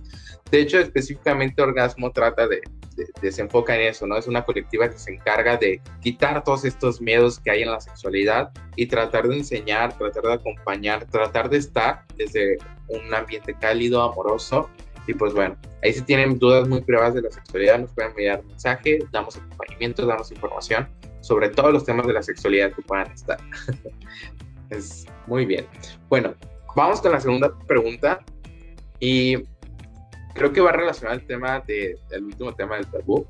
[0.51, 2.61] De hecho, específicamente Orgasmo trata de,
[2.97, 4.16] de, enfoca en eso, ¿no?
[4.16, 7.81] Es una colectiva que se encarga de quitar todos estos miedos que hay en la
[7.81, 14.03] sexualidad y tratar de enseñar, tratar de acompañar, tratar de estar desde un ambiente cálido,
[14.03, 14.71] amoroso
[15.07, 18.45] y pues bueno, ahí si tienen dudas muy privadas de la sexualidad, nos pueden enviar
[18.45, 20.88] mensaje, damos acompañamiento, damos información
[21.21, 23.38] sobre todos los temas de la sexualidad que puedan estar.
[24.70, 25.66] es muy bien.
[26.09, 26.35] Bueno,
[26.74, 28.20] vamos con la segunda pregunta.
[29.00, 29.37] Y
[30.35, 33.26] creo que va relacionado al tema de, del último tema del tabú.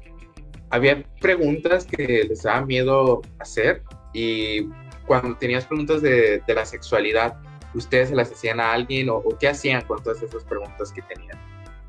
[0.70, 4.68] Había preguntas que les daba miedo hacer y
[5.06, 7.36] cuando tenías preguntas de, de la sexualidad,
[7.74, 11.38] ¿ustedes se las hacían a alguien o, qué hacían con todas esas preguntas que tenían?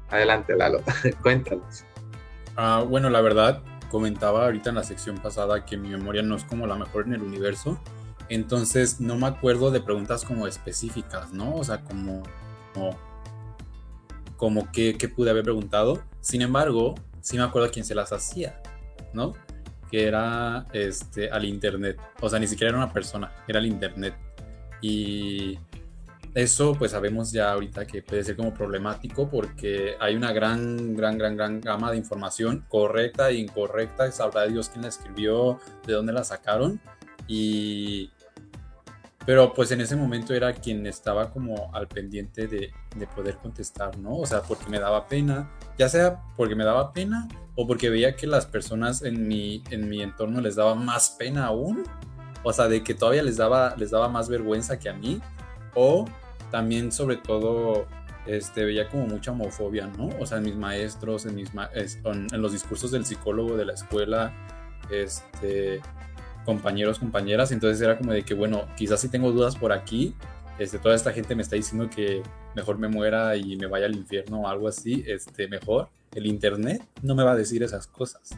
[0.10, 0.82] Adelante, Lalo,
[1.24, 1.86] cuéntanos.
[2.58, 6.44] Uh, bueno, la verdad, comentaba ahorita en la sección pasada que mi memoria no es
[6.44, 7.80] como la mejor en el universo,
[8.30, 11.56] entonces no me acuerdo de preguntas como específicas, ¿no?
[11.56, 12.24] O sea, como,
[12.74, 12.98] como,
[14.36, 16.02] como qué, qué pude haber preguntado.
[16.22, 18.62] Sin embargo, sí me acuerdo quién se las hacía,
[19.14, 19.34] ¿no?
[19.90, 22.00] Que era este, al internet.
[22.22, 24.16] O sea, ni siquiera era una persona, era el internet.
[24.82, 25.58] Y
[26.34, 31.18] eso pues sabemos ya ahorita que puede ser como problemático porque hay una gran, gran,
[31.18, 34.12] gran, gran gama de información correcta e incorrecta.
[34.12, 36.80] Sabrá Dios quién la escribió, de dónde la sacaron.
[37.28, 38.12] Y...
[39.28, 43.98] Pero pues en ese momento era quien estaba como al pendiente de, de poder contestar,
[43.98, 44.16] ¿no?
[44.16, 48.16] O sea, porque me daba pena, ya sea porque me daba pena o porque veía
[48.16, 51.84] que las personas en mi, en mi entorno les daba más pena aún.
[52.44, 55.20] O sea, de que todavía les daba, les daba más vergüenza que a mí.
[55.76, 56.06] O
[56.50, 57.86] también sobre todo
[58.28, 60.08] este, veía como mucha homofobia, ¿no?
[60.22, 63.74] O sea, en mis maestros, en, mis ma en los discursos del psicólogo de la
[63.74, 64.34] escuela,
[64.90, 65.82] este,
[66.48, 70.16] compañeros, compañeras, entonces era como de que, bueno, quizás si tengo dudas por aquí,
[70.58, 72.24] este, toda esta gente me está diciendo que
[72.56, 75.90] mejor me muera y me vaya al infierno o algo así, este, mejor.
[76.16, 78.30] El internet no me va a decir esas cosas.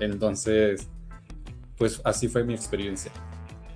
[0.00, 0.88] Entonces,
[1.76, 3.12] pues así fue mi experiencia.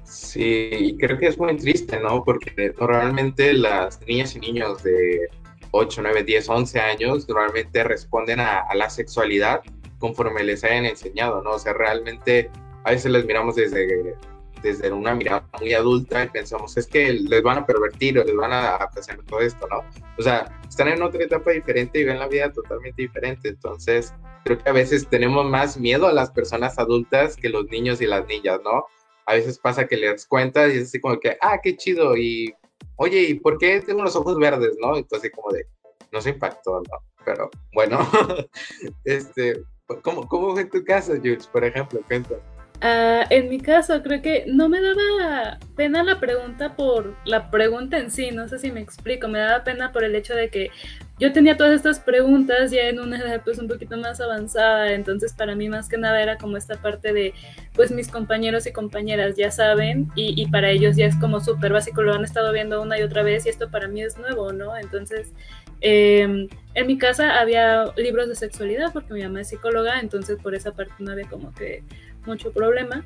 [0.02, 2.24] Sí, creo que es muy triste, ¿no?
[2.24, 5.28] Porque normalmente las niñas y niños de
[5.72, 9.60] 8, 9, 10, 11 años normalmente responden a, a, la sexualidad
[9.98, 11.50] conforme les hayan enseñado, ¿no?
[11.50, 12.50] O sea, realmente
[12.84, 14.16] a veces les miramos desde,
[14.62, 18.36] desde una mirada muy adulta y pensamos, es que les van a pervertir o les
[18.36, 19.84] van a hacer todo esto, ¿no?
[20.18, 23.48] O sea, están en otra etapa diferente y ven la vida totalmente diferente.
[23.48, 28.00] Entonces, creo que a veces tenemos más miedo a las personas adultas que los niños
[28.00, 28.86] y las niñas, ¿no?
[29.26, 32.16] a veces pasa que le das cuenta y es así como que, ah, qué chido,
[32.16, 32.54] y
[32.96, 34.96] oye, ¿y por qué tengo los ojos verdes, no?
[34.96, 35.66] Entonces como de,
[36.12, 36.98] no se impactó, ¿no?
[37.24, 37.98] Pero bueno,
[39.04, 39.62] este,
[40.02, 42.00] ¿cómo, ¿cómo fue tu caso, Jules, por ejemplo?
[42.06, 42.53] Cuéntame.
[42.82, 47.98] Uh, en mi caso, creo que no me daba pena la pregunta por la pregunta
[47.98, 50.70] en sí, no sé si me explico, me daba pena por el hecho de que
[51.18, 55.32] yo tenía todas estas preguntas ya en una edad pues un poquito más avanzada, entonces
[55.32, 57.32] para mí más que nada era como esta parte de
[57.74, 61.72] pues mis compañeros y compañeras ya saben y, y para ellos ya es como súper
[61.72, 64.52] básico, lo han estado viendo una y otra vez y esto para mí es nuevo,
[64.52, 64.76] ¿no?
[64.76, 65.32] Entonces
[65.80, 70.54] eh, en mi casa había libros de sexualidad porque mi mamá es psicóloga, entonces por
[70.54, 71.82] esa parte no había como que
[72.26, 73.04] mucho problema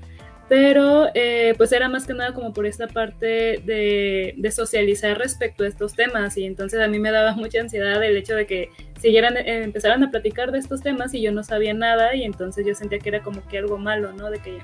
[0.48, 5.64] pero eh, pues era más que nada como por esta parte de, de, socializar respecto
[5.64, 8.70] a estos temas y entonces a mí me daba mucha ansiedad el hecho de que
[8.98, 12.66] siguieran, eh, empezaran a platicar de estos temas y yo no sabía nada y entonces
[12.66, 14.30] yo sentía que era como que algo malo, ¿no?
[14.30, 14.58] De que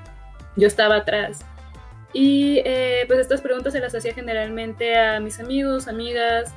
[0.55, 1.45] yo estaba atrás.
[2.13, 6.53] Y eh, pues estas preguntas se las hacía generalmente a mis amigos, amigas,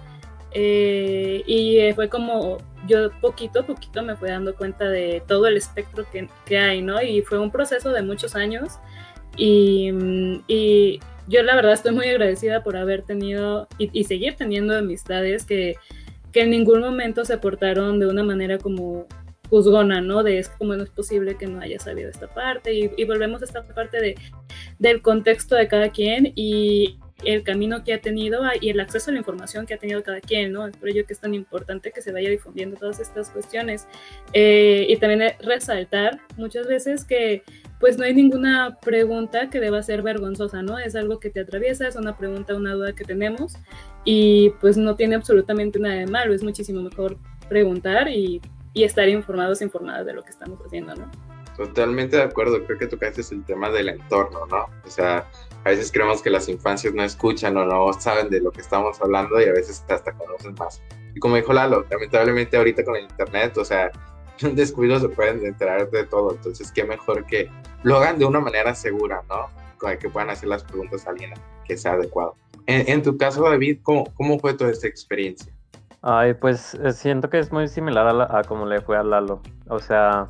[0.53, 5.57] eh, y fue como yo poquito a poquito me fui dando cuenta de todo el
[5.57, 7.03] espectro que, que hay, ¿no?
[7.03, 8.79] Y fue un proceso de muchos años
[9.37, 9.91] y,
[10.47, 15.45] y, yo la verdad estoy muy agradecida por haber tenido y, y, seguir teniendo amistades
[15.45, 15.77] que,
[16.33, 19.07] que en ningún momento se portaron de una manera como
[19.51, 20.23] juzgona, ¿no?
[20.23, 23.43] De es como no es posible que no haya sabido esta parte y, y volvemos
[23.43, 24.15] a esta parte de,
[24.79, 29.15] del contexto de cada quien y el camino que ha tenido y el acceso a
[29.15, 30.67] la información que ha tenido cada quien, ¿no?
[30.67, 33.87] Es por ello que es tan importante que se vaya difundiendo todas estas cuestiones.
[34.33, 37.43] Eh, y también resaltar muchas veces que
[37.81, 40.79] pues no hay ninguna pregunta que deba ser vergonzosa, ¿no?
[40.79, 43.55] Es algo que te atraviesa, es una pregunta, una duda que tenemos
[44.05, 48.41] y pues no tiene absolutamente nada de malo, es muchísimo mejor preguntar y,
[48.73, 51.11] y estar informados informadas de lo que estamos haciendo, ¿no?
[51.57, 54.67] Totalmente de acuerdo, creo que tocaste el tema del entorno, ¿no?
[54.85, 55.27] O sea,
[55.65, 59.01] a veces creemos que las infancias no escuchan o no saben de lo que estamos
[59.01, 60.83] hablando y a veces hasta conocen más.
[61.15, 63.91] Y como dijo Lalo, lamentablemente ahorita con el internet, o sea,
[64.43, 67.51] un descuido se pueden enterar de todo, entonces qué mejor que
[67.83, 69.49] lo hagan de una manera segura, ¿no?
[69.99, 71.33] Que puedan hacer las preguntas a alguien
[71.65, 72.35] que sea adecuado.
[72.67, 75.53] En, en tu caso, David, ¿cómo, ¿cómo, fue toda esta experiencia?
[76.03, 79.03] Ay, pues eh, siento que es muy similar a, la, a como le fue a
[79.05, 79.41] Lalo.
[79.69, 80.29] O sea,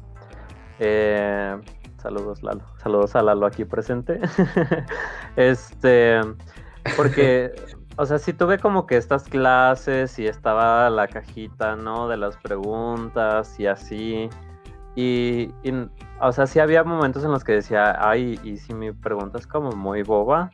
[0.79, 1.57] eh,
[1.99, 4.21] saludos Lalo, saludos a Lalo aquí presente.
[5.37, 6.21] este,
[6.97, 7.53] porque
[8.01, 12.07] o sea, sí tuve como que estas clases y estaba la cajita, ¿no?
[12.07, 14.31] De las preguntas y así.
[14.95, 15.73] Y, y,
[16.21, 19.49] o sea, sí había momentos en los que decía, ay, y si mi pregunta es
[19.49, 20.53] como muy boba.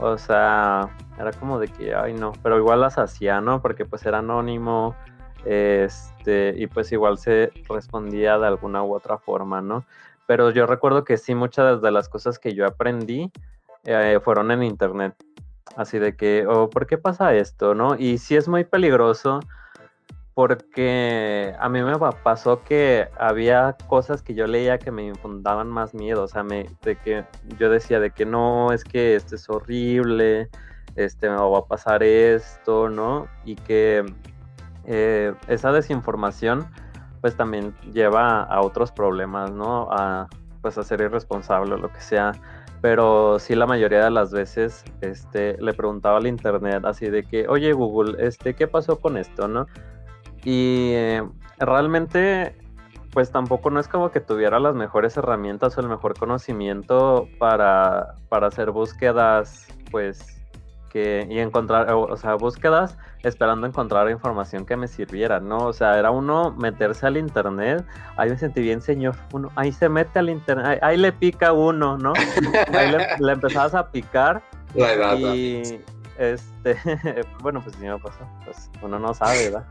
[0.00, 3.62] O sea, era como de que, ay, no, pero igual las hacía, ¿no?
[3.62, 4.96] Porque pues era anónimo
[5.44, 9.84] Este, y pues igual se respondía de alguna u otra forma, ¿no?
[10.30, 13.32] Pero yo recuerdo que sí, muchas de las cosas que yo aprendí
[13.82, 15.12] eh, fueron en internet.
[15.74, 17.74] Así de que, oh, ¿por qué pasa esto?
[17.74, 17.96] ¿No?
[17.96, 19.40] Y sí es muy peligroso
[20.34, 25.94] porque a mí me pasó que había cosas que yo leía que me infundaban más
[25.94, 27.24] miedo, o sea, me, de que
[27.58, 30.48] yo decía de que no, es que esto es horrible,
[30.94, 33.26] este, me va a pasar esto, ¿no?
[33.44, 34.06] Y que
[34.84, 36.68] eh, esa desinformación
[37.20, 39.88] pues también lleva a otros problemas, ¿no?
[39.90, 40.28] A
[40.62, 42.32] pues a ser irresponsable o lo que sea.
[42.80, 47.46] Pero sí la mayoría de las veces este, le preguntaba al internet así de que,
[47.48, 49.66] oye Google, este, ¿qué pasó con esto, no?
[50.44, 51.22] Y eh,
[51.58, 52.56] realmente,
[53.12, 58.14] pues tampoco no es como que tuviera las mejores herramientas o el mejor conocimiento para,
[58.30, 60.39] para hacer búsquedas, pues,
[60.90, 65.58] que, y encontrar, o, sea, búsquedas esperando encontrar información que me sirviera, ¿no?
[65.58, 67.84] O sea, era uno meterse al internet,
[68.16, 71.96] ahí me sentí bien, señor, uno, ahí se mete al internet, ahí, le pica uno,
[71.96, 72.12] ¿no?
[72.76, 74.42] Ahí le, empezabas a picar.
[74.74, 75.80] y,
[76.18, 76.76] este,
[77.40, 79.64] bueno, pues sí me pasó, pues uno no sabe, ¿verdad?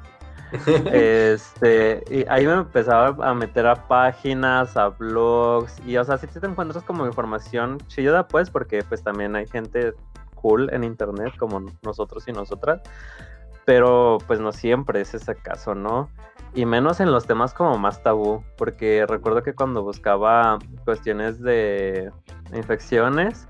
[0.91, 6.27] este, y ahí me empezaba a meter a páginas, a blogs, y o sea, si
[6.27, 9.93] te encuentras como información chida, pues, porque pues también hay gente
[10.41, 12.82] cool en internet como nosotros y nosotras,
[13.65, 16.10] pero pues no siempre es ese caso, ¿no?
[16.54, 22.12] Y menos en los temas como más tabú, porque recuerdo que cuando buscaba cuestiones de
[22.54, 23.47] infecciones,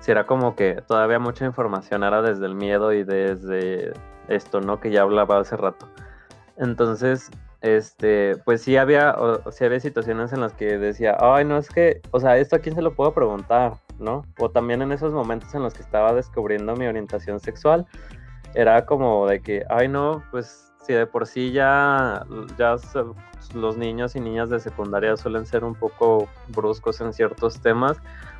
[0.00, 3.92] si era como que todavía mucha información era desde el miedo y desde
[4.28, 4.80] esto, ¿no?
[4.80, 5.88] Que ya hablaba hace rato.
[6.56, 11.56] Entonces, este, pues sí había, o, sí había situaciones en las que decía, ay, no
[11.56, 14.24] es que, o sea, esto a quién se lo puedo preguntar, ¿no?
[14.38, 17.86] O también en esos momentos en los que estaba descubriendo mi orientación sexual,
[18.54, 22.26] era como de que, ay, no, pues si de por sí ya,
[22.58, 22.76] ya
[23.54, 27.98] los niños y niñas de secundaria suelen ser un poco bruscos en ciertos temas,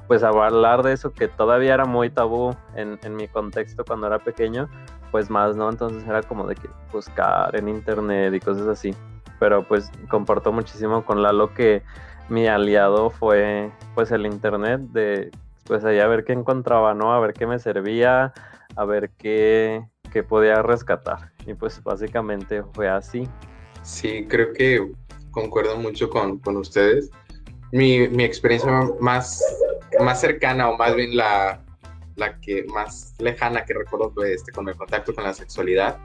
[0.09, 4.19] pues hablar de eso que todavía era muy tabú en, en mi contexto cuando era
[4.19, 4.69] pequeño,
[5.11, 5.71] pues más, ¿no?
[5.71, 8.95] Entonces era como de que buscar en internet y cosas así.
[9.39, 11.83] Pero pues comparto muchísimo con Lalo que
[12.29, 15.31] mi aliado fue pues el internet de
[15.65, 17.13] pues allá a ver qué encontraba, ¿no?
[17.13, 18.33] A ver qué me servía,
[18.77, 21.33] a ver qué, qué podía rescatar.
[21.47, 23.29] Y pues básicamente fue así.
[23.83, 24.93] Sí, creo que
[25.31, 27.11] concuerdo mucho con, con ustedes.
[27.73, 28.71] Mi, mi, experiencia
[29.01, 29.43] más,
[30.01, 31.65] más cercana o más bien la,
[32.17, 35.99] la que más lejana que recuerdo este, con el contacto con la sexualidad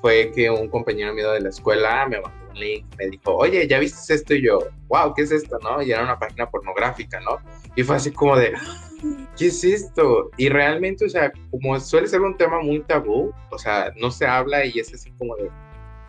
[0.00, 3.66] fue que un compañero mío de la escuela me mandó un link, me dijo, oye,
[3.66, 4.34] ¿ya viste esto?
[4.34, 5.58] Y yo, wow, ¿qué es esto?
[5.62, 5.82] ¿No?
[5.82, 7.38] Y era una página pornográfica, ¿no?
[7.76, 8.54] Y fue así como de,
[9.36, 10.30] ¿qué es esto?
[10.36, 14.26] Y realmente, o sea, como suele ser un tema muy tabú, o sea, no se
[14.26, 15.50] habla y es así como de,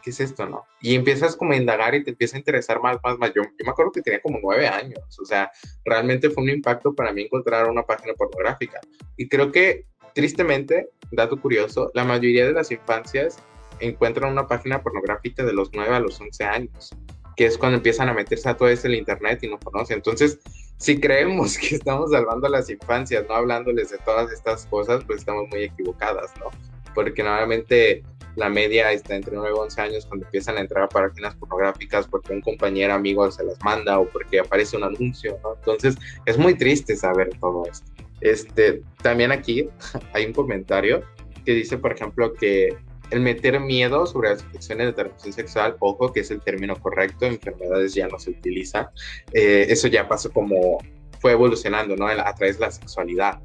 [0.04, 0.66] ¿qué es esto, no?
[0.82, 3.34] Y empiezas como a indagar y te empieza a interesar más, más, más.
[3.34, 5.52] Yo, yo me acuerdo que tenía como nueve años, o sea,
[5.84, 8.80] realmente fue un impacto para mí encontrar una página pornográfica.
[9.18, 13.44] Y creo que, tristemente, dato curioso, la mayoría de las infancias
[13.80, 16.96] encuentran una página pornográfica de los 9 a los 11 años,
[17.36, 19.98] que es cuando empiezan a meterse a todo eso el internet y no conocen.
[19.98, 20.40] Entonces,
[20.78, 25.20] si creemos que estamos salvando a las infancias, no hablándoles de todas estas cosas, pues
[25.20, 26.48] estamos muy equivocadas, ¿no?
[26.94, 28.04] Porque normalmente
[28.36, 32.08] la media está entre 9 y 11 años cuando empiezan a entrar a páginas pornográficas
[32.08, 35.56] porque un compañero amigo se las manda o porque aparece un anuncio, ¿no?
[35.56, 37.92] Entonces es muy triste saber todo esto.
[38.22, 39.70] Este, también aquí
[40.14, 41.02] hay un comentario
[41.46, 42.76] que dice, por ejemplo, que
[43.12, 47.26] el meter miedo sobre las infecciones de transmisión sexual, ojo que es el término correcto,
[47.26, 48.92] enfermedades ya no se utiliza,
[49.34, 50.80] eh, eso ya pasó como
[51.20, 52.08] fue evolucionando, ¿no?
[52.08, 53.40] A través de la sexualidad.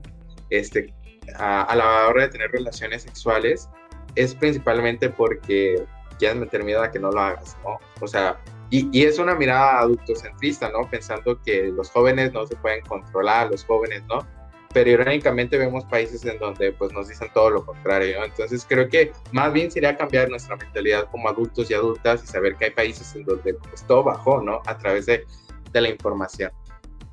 [0.51, 0.93] Este,
[1.39, 3.69] a, la hora de tener relaciones sexuales,
[4.17, 5.87] es principalmente porque
[6.19, 7.79] quieres meter miedo a que no lo hagas, ¿no?
[8.01, 10.89] O sea, y, y, es una mirada adultocentrista, ¿no?
[10.91, 14.27] Pensando que los jóvenes no se pueden controlar, los jóvenes, ¿no?
[14.73, 18.27] Pero irónicamente vemos países en donde pues nos dicen todo lo contrario, ¿no?
[18.27, 22.55] Entonces creo que más bien sería cambiar nuestra mentalidad como adultos y adultas y saber
[22.57, 24.61] que hay países en donde pues todo bajó, ¿no?
[24.67, 25.25] A través de,
[25.73, 26.53] de la información.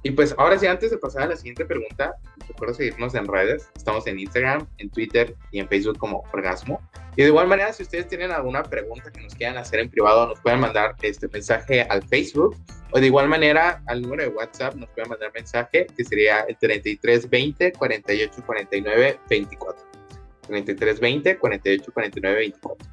[0.03, 2.15] Y pues ahora sí, antes de pasar a la siguiente pregunta,
[2.47, 3.69] recuerdo seguirnos en redes.
[3.75, 6.79] Estamos en Instagram, en Twitter y en Facebook como Orgasmo.
[7.15, 10.27] Y de igual manera, si ustedes tienen alguna pregunta que nos quieran hacer en privado,
[10.27, 12.55] nos pueden mandar este mensaje al Facebook.
[12.91, 16.55] O de igual manera, al número de WhatsApp nos pueden mandar mensaje que sería el
[16.57, 19.87] 3320 48 49 24.
[20.47, 22.87] 3320 48 49 24.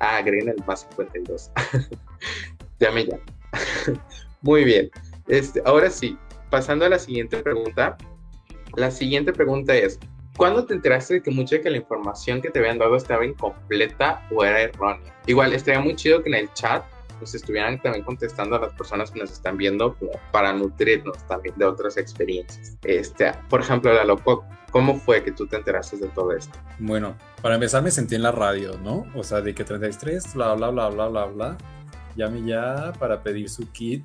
[0.00, 1.50] Ah, agreguen el más 52.
[2.80, 3.18] Llame ya.
[4.40, 4.90] Muy bien.
[5.28, 6.18] Este, ahora sí,
[6.50, 7.96] pasando a la siguiente pregunta.
[8.76, 9.98] La siguiente pregunta es,
[10.36, 13.24] ¿cuándo te enteraste de que mucha de que la información que te habían dado estaba
[13.24, 15.14] incompleta o era errónea?
[15.26, 16.84] Igual, estaría muy chido que en el chat
[17.20, 21.54] pues estuvieran también contestando a las personas que nos están viendo como para nutrirnos también
[21.56, 22.78] de otras experiencias.
[22.82, 26.58] Este, por ejemplo, la loco, ¿cómo fue que tú te enteraste de todo esto?
[26.78, 29.06] Bueno, para empezar me sentí en la radio, ¿no?
[29.14, 31.58] O sea, de que 33, bla, bla, bla, bla, bla, bla.
[32.16, 34.02] Llame ya para pedir su kit.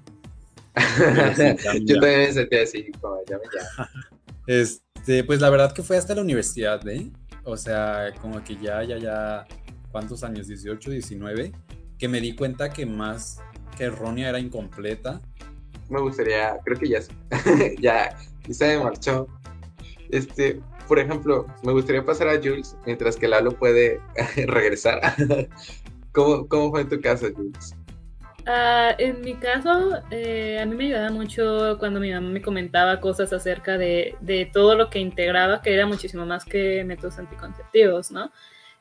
[1.83, 3.89] Yo también me sentí así, como llame ya.
[4.47, 7.11] Este, pues la verdad que fue hasta la universidad, ¿eh?
[7.43, 9.47] O sea, como que ya, ya, ya,
[9.91, 10.47] ¿cuántos años?
[10.47, 11.51] 18, 19
[11.97, 13.39] que me di cuenta que más
[13.77, 15.21] que errónea era incompleta.
[15.89, 16.99] Me gustaría, creo que ya,
[17.79, 18.17] ya,
[18.49, 19.27] se me marchó.
[20.09, 23.99] Este, por ejemplo, me gustaría pasar a Jules mientras que Lalo puede
[24.47, 25.01] regresar.
[26.11, 27.75] ¿Cómo, ¿Cómo, fue en tu caso, Jules?
[28.47, 32.99] Uh, en mi caso, eh, a mí me ayudaba mucho cuando mi mamá me comentaba
[32.99, 38.11] cosas acerca de, de, todo lo que integraba, que era muchísimo más que métodos anticonceptivos,
[38.11, 38.31] ¿no?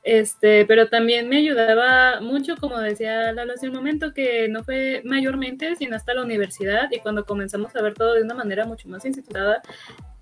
[0.05, 5.01] Este, pero también me ayudaba mucho, como decía Lalo hace un momento, que no fue
[5.03, 8.87] mayormente, sino hasta la universidad y cuando comenzamos a ver todo de una manera mucho
[8.91, 9.63] más institucionada,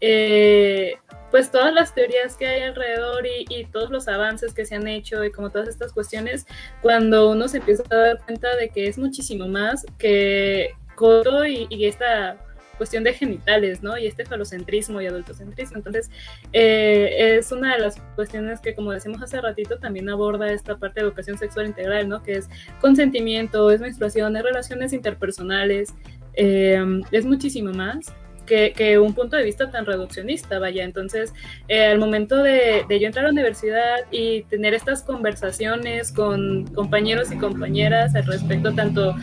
[0.01, 0.95] eh,
[1.33, 5.25] pues todas las teorías que hay alrededor y, todos los avances que se han hecho
[5.25, 6.47] y como todas estas cuestiones,
[6.81, 11.67] cuando uno se empieza a dar cuenta de que es muchísimo más que Coto y,
[11.71, 12.37] y esta
[12.83, 13.97] cuestión de genitales, ¿no?
[13.97, 15.77] Y este falocentrismo y adultocentrismo.
[15.77, 16.11] Entonces,
[16.53, 20.99] eh, es una de las cuestiones que, como decimos hace ratito, también aborda esta parte
[20.99, 22.25] de educación sexual integral, ¿no?
[22.25, 25.95] Que es consentimiento, es menstruación, es relaciones interpersonales,
[26.35, 28.13] eh, es muchísimo más.
[28.45, 30.83] Que, un punto de vista tan reduccionista, vaya.
[30.83, 31.33] Entonces,
[31.69, 36.67] eh, al momento de, de, yo entrar a la universidad y tener estas conversaciones con
[36.75, 39.15] compañeros y compañeras al respecto tanto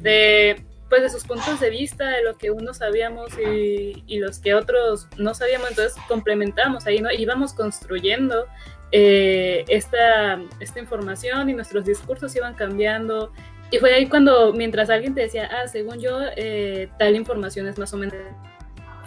[0.00, 4.38] de pues de sus puntos de vista, de lo que unos sabíamos y, y los
[4.38, 7.10] que otros no sabíamos, entonces complementamos ahí, ¿no?
[7.10, 8.46] Íbamos construyendo
[8.90, 13.32] eh, esta, esta información y nuestros discursos iban cambiando.
[13.70, 17.78] Y fue ahí cuando, mientras alguien te decía, ah, según yo, eh, tal información es
[17.78, 18.16] más o menos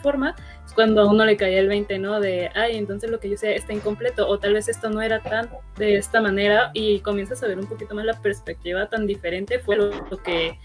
[0.03, 2.19] forma, es cuando a uno le caía el 20, ¿no?
[2.19, 5.21] De, ay, entonces lo que yo sé está incompleto, o tal vez esto no era
[5.21, 9.59] tan de esta manera, y comienzas a ver un poquito más la perspectiva tan diferente,
[9.59, 9.91] fue lo
[10.23, 10.57] que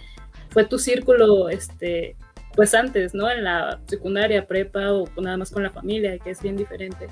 [0.57, 2.17] fue tu círculo, este,
[2.55, 3.31] pues antes, ¿no?
[3.31, 7.09] En la secundaria, prepa o nada más con la familia, que es bien diferente.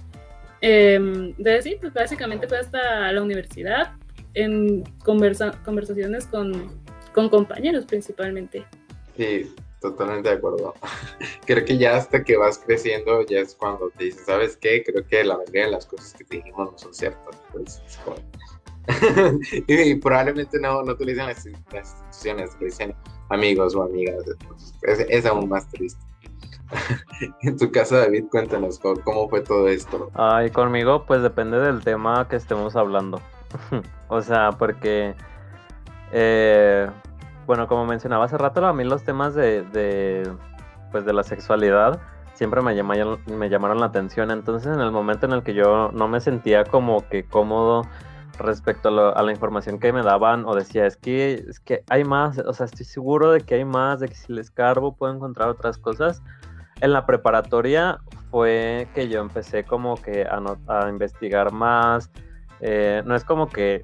[0.62, 3.92] Eh, sí, pues básicamente fue hasta la universidad,
[4.32, 6.74] en conversa conversaciones con,
[7.12, 8.64] con compañeros principalmente.
[9.14, 10.72] Sí, totalmente de acuerdo.
[11.46, 14.82] Creo que ya hasta que vas creciendo, ya es cuando te dices, ¿sabes qué?
[14.82, 17.42] Creo que la mayoría de las cosas que te dijimos no son ciertas.
[17.52, 17.82] Pues,
[19.66, 22.94] y, probablemente no, no utilizan las, las instituciones, lo dicen
[23.30, 24.22] amigos o amigas.
[24.82, 26.00] Es, aún más triste.
[27.42, 30.10] en tu caso, David, cuéntanos cómo, fue todo esto.
[30.14, 33.20] Ay, conmigo, pues depende del tema que estemos hablando.
[34.08, 35.14] o sea, porque,
[36.12, 36.88] eh,
[37.46, 40.30] bueno, como mencionaba hace rato, a mí los temas de, de,
[40.90, 42.00] pues de la sexualidad
[42.34, 44.30] siempre me llamaron, me llamaron la atención.
[44.30, 47.82] Entonces, en el momento en el que yo no me sentía como que cómodo
[48.38, 52.38] respecto a, la información que me daban o decía, es que, es que hay más,
[52.38, 55.48] o sea, estoy seguro de que hay más, de que si les cargo puedo encontrar
[55.48, 56.22] otras cosas.
[56.80, 57.98] En la preparatoria
[58.30, 62.10] fue que yo empecé como que a, investigar más.
[62.60, 63.82] Eh, no es como que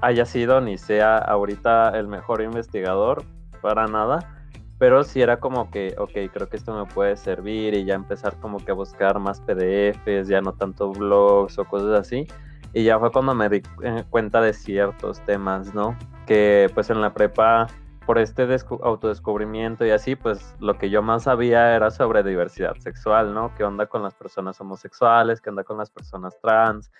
[0.00, 3.24] haya sido ni sea ahorita el mejor investigador,
[3.60, 4.38] para nada,
[4.78, 8.36] pero sí era como que, ok, creo que esto me puede servir y ya empezar
[8.40, 12.26] como que a buscar más PDFs, ya no tanto blogs o cosas así.
[12.74, 15.96] Y ya fue cuando me di eh, cuenta de ciertos temas, ¿no?
[16.26, 17.66] Que pues en la prepa,
[18.08, 18.48] por este
[18.82, 23.54] autodescubrimiento y así, pues lo que yo más sabía era sobre diversidad sexual, ¿no?
[23.54, 25.42] ¿Qué onda con las personas homosexuales?
[25.42, 26.90] ¿Qué onda con las personas trans?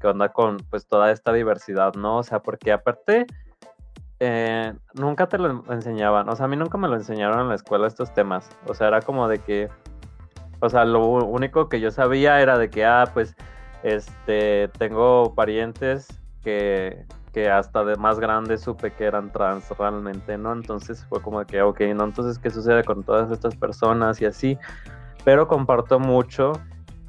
[0.00, 2.16] ¿Qué onda con pues toda esta diversidad, ¿no?
[2.18, 3.26] O sea, porque aparte...
[4.18, 7.54] Eh, nunca te lo enseñaban, o sea, a mí nunca me lo enseñaron en la
[7.54, 9.68] escuela estos temas, o sea, era como de que,
[10.60, 13.36] o sea, lo único que yo sabía era de que, ah, pues
[13.82, 16.08] este, tengo parientes
[16.42, 20.52] que, que hasta de más grandes supe que eran trans realmente, ¿no?
[20.52, 22.04] Entonces fue como que, ok, ¿no?
[22.04, 24.58] Entonces, ¿qué sucede con todas estas personas y así?
[25.24, 26.52] Pero comparto mucho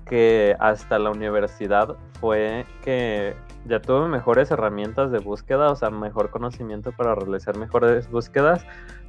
[0.06, 6.30] que hasta la universidad fue que ya tuve mejores herramientas de búsqueda, o sea, mejor
[6.30, 8.66] conocimiento para realizar mejores búsquedas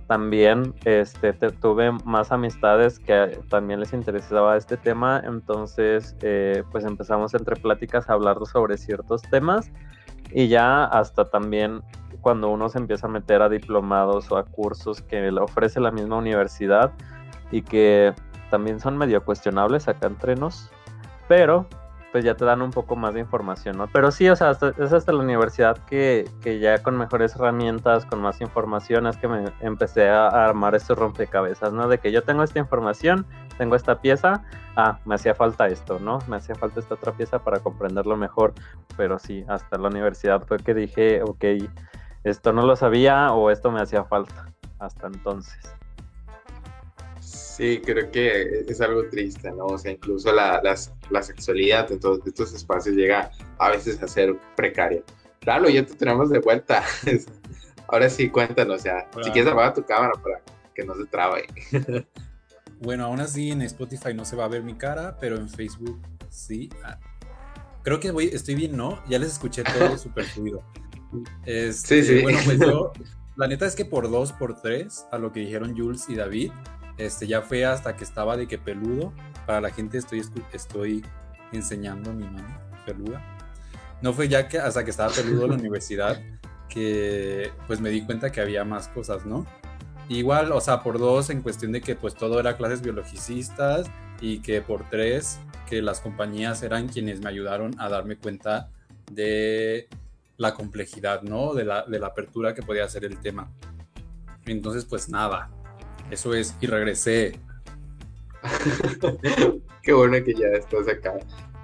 [0.08, 7.34] también este, tuve más amistades que también les interesaba este tema, entonces eh, pues empezamos
[7.34, 9.70] entre pláticas a hablar sobre ciertos temas
[10.32, 11.82] y ya hasta también
[12.22, 15.90] cuando uno se empieza a meter a diplomados o a cursos que le ofrece la
[15.90, 16.90] misma universidad
[17.50, 18.14] y que
[18.50, 20.70] también son medio cuestionables acá entre nos,
[21.28, 21.66] pero
[22.12, 23.86] pues ya te dan un poco más de información, ¿no?
[23.88, 28.20] Pero sí, o sea, es hasta la universidad que, que, ya con mejores herramientas, con
[28.20, 31.88] más información, es que me empecé a, armar estos rompecabezas, ¿no?
[31.88, 33.26] De que yo tengo esta información,
[33.58, 34.42] tengo esta pieza,
[34.76, 36.18] ah, me hacía falta esto, ¿no?
[36.28, 38.54] Me hacía falta esta otra pieza para comprenderlo mejor,
[38.96, 41.44] pero sí, hasta la universidad fue que dije, ok,
[42.24, 44.46] esto no lo sabía o esto me hacía falta,
[44.78, 45.78] hasta entonces.
[47.58, 49.66] Sí, creo que es algo triste, ¿no?
[49.66, 50.62] O sea, incluso la,
[51.10, 55.02] la sexualidad en todos estos espacios llega a veces a ser precaria.
[55.40, 56.84] Claro, ya te tenemos de vuelta.
[57.88, 59.08] Ahora sí, cuéntanos ya.
[59.24, 60.40] Si quieres apagar tu cámara para
[60.72, 61.46] que no se trabe.
[62.80, 66.00] Bueno, aún así en Spotify no se va a ver mi cara, pero en Facebook
[66.30, 66.70] sí.
[66.84, 66.96] Ah,
[67.82, 69.02] creo que voy, estoy bien, ¿no?
[69.08, 70.62] Ya les escuché todo súper fluido.
[71.44, 72.22] Este, sí, sí.
[72.22, 72.92] Bueno, pues yo,
[73.34, 76.52] la neta es que por dos, por tres, a lo que dijeron Jules y David,
[76.98, 79.12] este, ya fue hasta que estaba de que peludo.
[79.46, 80.22] Para la gente estoy,
[80.52, 81.04] estoy
[81.52, 83.22] enseñando mi mano peluda.
[84.02, 86.20] No fue ya que hasta que estaba peludo en la universidad
[86.68, 89.46] que pues me di cuenta que había más cosas, ¿no?
[90.08, 93.86] Igual, o sea, por dos en cuestión de que pues todo era clases biologicistas
[94.20, 95.38] y que por tres
[95.68, 98.70] que las compañías eran quienes me ayudaron a darme cuenta
[99.10, 99.88] de
[100.38, 101.52] la complejidad, ¿no?
[101.52, 103.50] De la, de la apertura que podía hacer el tema.
[104.46, 105.50] Entonces, pues nada,
[106.10, 107.38] eso es, y regresé.
[109.82, 111.14] Qué bueno que ya estás acá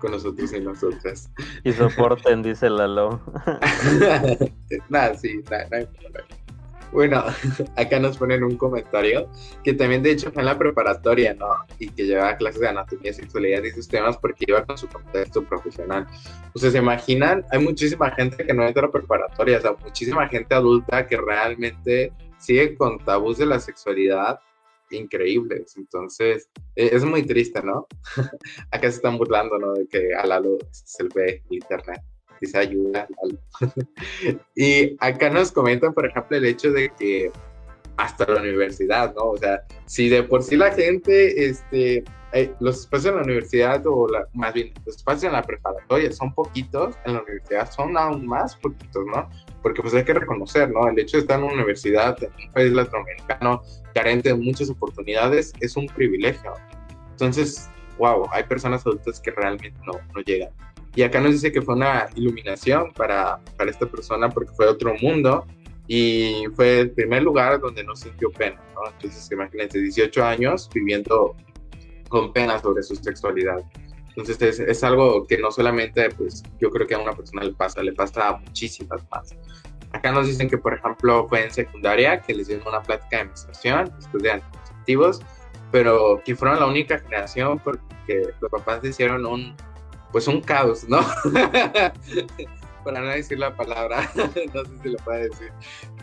[0.05, 1.31] con nosotros y nosotras.
[1.63, 3.21] Y soporten, dice Lalo.
[4.89, 5.89] nada, sí, nada, nada,
[6.93, 7.25] Bueno,
[7.77, 9.31] acá nos ponen un comentario
[9.63, 11.47] que también de hecho fue en la preparatoria, ¿no?
[11.79, 15.43] Y que llevaba clases de anatomía, sexualidad y esos temas porque iba con su contexto
[15.43, 16.07] profesional.
[16.55, 20.55] Ustedes se imaginan, hay muchísima gente que no entra a preparatoria, o sea, muchísima gente
[20.55, 22.13] adulta que realmente
[22.45, 24.39] sigue con tabús de la sexualidad
[24.91, 25.77] increíbles.
[25.77, 27.87] Entonces, e, es muy triste, ¿no?
[28.71, 29.73] Acá se están burlando, ¿no?
[29.75, 32.01] De que a Lalo se le ve internet.
[32.41, 33.07] Dice ayuda,
[34.57, 37.31] y acá nos comentan, por ejemplo, el hecho de que
[37.97, 39.31] hasta la universidad, ¿no?
[39.31, 42.03] O sea, si de por sí la gente, este,
[42.35, 46.35] eh, los espacios en la universidad, o más bien, los espacios en la preparatoria son
[46.35, 49.31] poquitos, en la universidad son aún más poquitos, ¿no?
[49.63, 50.89] Porque pues hay que reconocer, ¿no?
[50.89, 53.63] El hecho de estar en una universidad, en un país latinoamericano,
[53.95, 56.55] carente de muchas oportunidades, es un privilegio.
[57.13, 60.51] Entonces, wow, hay personas adultas que realmente no, no llegan.
[60.97, 64.97] Y acá nos dice que fue una iluminación para, para esta persona porque fue otro
[65.01, 65.47] mundo
[65.87, 68.91] y fue el primer lugar donde no sintió pena, ¿no?
[68.91, 71.37] Entonces, imagínense, 18 años viviendo
[72.15, 73.59] con pena sobre su sexualidad.
[74.11, 77.53] Entonces, es, es, algo que no solamente, pues, yo creo que a una persona le
[77.53, 79.35] pasa, le pasa a muchísimas más.
[79.93, 83.25] Acá nos dicen que, por ejemplo, fue en secundaria que les dieron una plática de
[83.25, 85.23] menstruación después de anticonceptivos,
[85.73, 89.57] pero que fueron la única generación porque los papás hicieron un,
[90.13, 91.01] pues, un caos, ¿no?
[92.85, 95.51] para no decir la palabra, no sé si lo puede decir,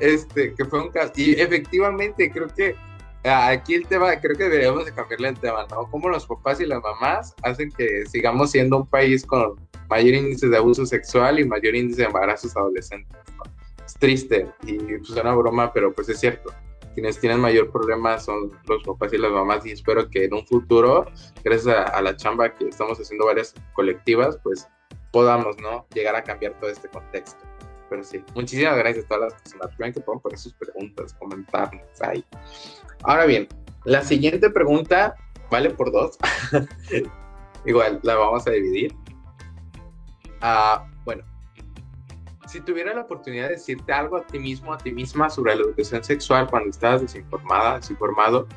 [0.01, 1.13] este, que fue un caso.
[1.15, 2.75] Y efectivamente creo que
[3.23, 5.89] aquí el tema, creo que deberíamos de cambiarle el tema, ¿no?
[5.91, 9.55] Cómo los papás y las mamás hacen que sigamos siendo un país con
[9.89, 13.15] mayor índice de abuso sexual y mayor índice de embarazos adolescentes.
[13.85, 16.51] Es triste y pues es una broma, pero pues es cierto.
[16.93, 20.45] Quienes tienen mayor problema son los papás y las mamás y espero que en un
[20.45, 21.05] futuro,
[21.43, 24.67] gracias a, a la chamba que estamos haciendo varias colectivas, pues
[25.11, 25.85] podamos, ¿no?
[25.93, 27.50] Llegar a cambiar todo este contexto.
[27.91, 32.23] Pero sí, muchísimas gracias a todas las personas que puedan poner sus preguntas, comentarnos ahí.
[33.03, 33.49] Ahora bien,
[33.83, 35.13] la siguiente pregunta
[35.49, 36.17] vale por dos.
[37.65, 38.95] Igual, la vamos a dividir.
[40.39, 41.25] Ah, bueno,
[42.47, 45.63] si tuviera la oportunidad de decirte algo a ti mismo, a ti misma sobre la
[45.63, 48.47] educación sexual cuando estabas desinformada, desinformado,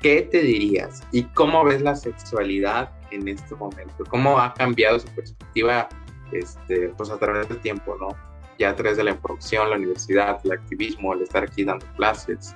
[0.00, 1.00] ¿qué te dirías?
[1.12, 4.04] ¿Y cómo ves la sexualidad en este momento?
[4.08, 5.88] ¿Cómo ha cambiado su perspectiva
[6.32, 8.33] este, pues a través del tiempo, ¿no?
[8.58, 12.54] Ya a través de la información, la universidad, el activismo, el estar aquí dando clases.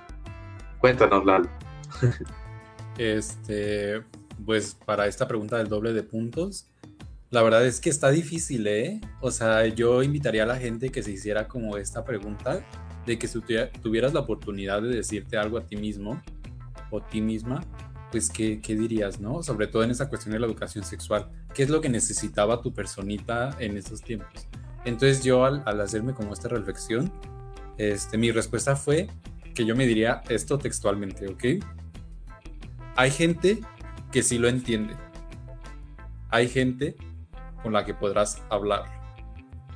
[0.78, 1.48] Cuéntanos, Lalo.
[2.98, 4.02] Este,
[4.44, 6.68] pues para esta pregunta del doble de puntos,
[7.30, 9.00] la verdad es que está difícil, ¿eh?
[9.20, 12.64] O sea, yo invitaría a la gente que se hiciera como esta pregunta,
[13.06, 13.40] de que si
[13.82, 16.20] tuvieras la oportunidad de decirte algo a ti mismo,
[16.90, 17.60] o ti misma,
[18.10, 19.42] pues ¿qué, ¿qué, dirías, no?
[19.42, 21.28] Sobre todo en esa cuestión de la educación sexual.
[21.54, 24.46] ¿Qué es lo que necesitaba tu personita en esos tiempos?
[24.88, 27.12] Entonces yo al, hacerme como esta reflexión,
[27.76, 29.08] este, mi respuesta fue
[29.54, 31.62] que yo me diría esto textualmente, ¿ok?
[32.96, 33.60] Hay gente
[34.10, 34.96] que sí lo entiende.
[36.30, 36.96] Hay gente
[37.62, 38.84] con la que podrás hablar.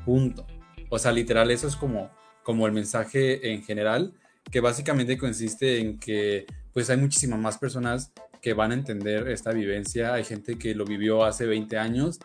[0.05, 0.47] Punto.
[0.89, 2.11] O sea, literal, eso es como,
[2.43, 4.15] como el mensaje en general,
[4.51, 9.53] que básicamente consiste en que pues hay muchísimas más personas que van a entender esta
[9.53, 10.15] vivencia.
[10.15, 12.19] Hay gente que lo vivió hace 20 años,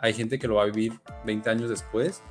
[0.00, 2.22] hay gente que lo va a vivir 20 años después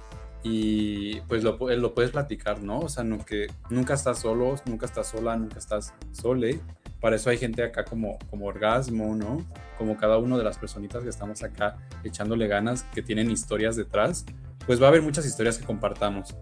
[0.43, 2.79] y pues lo, lo puedes platicar, ¿no?
[2.79, 6.61] O sea, no, que nunca estás solo, nunca estás sola, nunca estás sole.
[7.01, 9.45] Para eso hay gente acá como, como orgasmo, ¿no?
[9.77, 14.25] Como cada una de las personitas que estamos acá echándole ganas, que tienen historias detrás,
[14.65, 16.35] pues va a haber muchas historias que compartamos.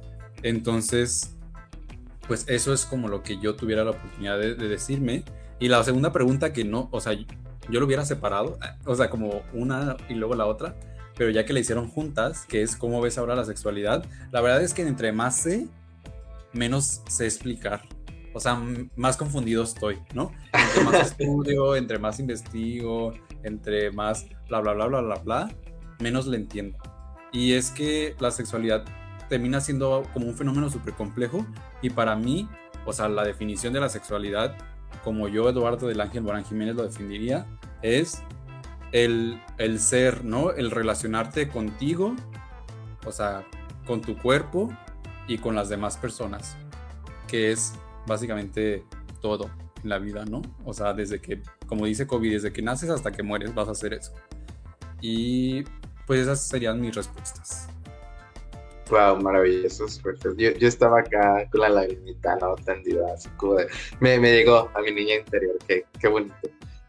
[0.44, 1.36] Entonces,
[2.28, 5.24] pues eso es como lo que yo tuviera la oportunidad de, de decirme.
[5.60, 7.14] Y la segunda pregunta que no, o sea,
[7.70, 10.76] yo lo hubiera separado, o sea, como una y luego la otra,
[11.18, 14.62] pero ya que la hicieron juntas, que es cómo ves ahora la sexualidad, la verdad
[14.62, 15.68] es que entre más sé,
[16.54, 17.82] menos sé explicar.
[18.34, 18.62] O sea,
[18.96, 20.32] más confundido estoy, ¿no?
[20.54, 23.14] Entre más estudio, entre más investigo,
[23.44, 25.50] entre más bla, bla, bla, bla, bla, bla,
[26.00, 26.78] menos le entiendo.
[27.32, 28.86] Y es que la sexualidad
[29.28, 31.46] termina siendo como un fenómeno súper complejo
[31.82, 32.48] y para mí,
[32.86, 34.56] o sea, la definición de la sexualidad,
[35.04, 37.46] como yo, Eduardo del Ángel Morán Jiménez lo definiría,
[37.82, 38.22] es
[38.92, 40.52] el, el ser, ¿no?
[40.52, 42.16] El relacionarte contigo,
[43.06, 43.46] o sea,
[43.86, 44.70] con tu cuerpo
[45.28, 46.58] y con las demás personas,
[47.28, 47.74] que es
[48.06, 48.84] básicamente
[49.22, 49.50] todo
[49.84, 50.42] en la vida, ¿no?
[50.66, 53.72] O sea, desde que, como dice Kobe, desde que naces hasta que mueres vas a
[53.72, 54.14] hacer eso.
[55.02, 55.64] Y
[56.06, 57.68] pues esas serían mis respuestas.
[58.90, 59.86] Wow, maravilloso.
[60.38, 62.56] Yo, yo estaba acá con la lagrimita, ¿no?
[62.56, 63.68] Tendida, así como de,
[64.00, 66.36] me, me llegó a mi niña interior, qué, qué bonito.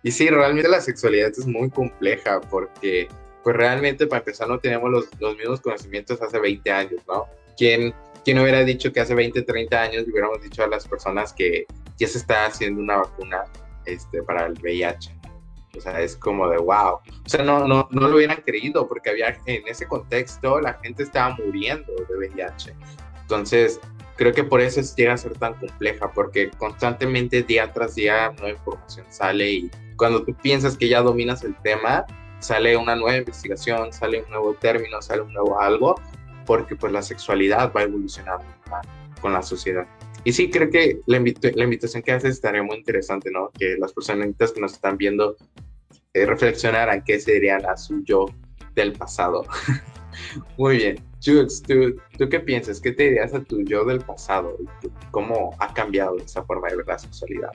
[0.03, 3.09] Y sí, realmente la sexualidad es muy compleja porque,
[3.43, 7.27] pues realmente para empezar no tenemos los, los mismos conocimientos hace 20 años, ¿no?
[7.57, 7.93] ¿Quién,
[8.25, 11.67] ¿Quién hubiera dicho que hace 20, 30 años hubiéramos dicho a las personas que
[11.99, 13.45] ya se está haciendo una vacuna
[13.87, 15.17] este, para el VIH?
[15.77, 16.95] O sea, es como de wow.
[16.95, 21.03] O sea, no, no, no lo hubieran creído porque había en ese contexto la gente
[21.03, 22.75] estaba muriendo de VIH.
[23.23, 23.81] Entonces,
[24.19, 28.51] creo que por eso llega a ser tan compleja porque constantemente día tras día nueva
[28.51, 32.05] información sale y cuando tú piensas que ya dominas el tema,
[32.41, 35.97] sale una nueva investigación, sale un nuevo término, sale un nuevo algo,
[36.47, 38.45] porque pues la sexualidad va evolucionando
[39.21, 39.87] con la sociedad.
[40.25, 41.19] Y sí, creo que la,
[41.55, 43.51] la invitación que haces estaría muy interesante, ¿no?
[43.59, 45.37] Que las personas que nos están viendo
[46.13, 48.27] eh, reflexionaran qué sería la su yo
[48.75, 49.45] del pasado.
[50.57, 51.08] muy bien.
[51.25, 52.81] Jux, ¿tú, ¿tú qué piensas?
[52.81, 54.57] ¿Qué te dirías a tu yo del pasado?
[55.11, 57.51] ¿Cómo ha cambiado esa forma de ver la sexualidad?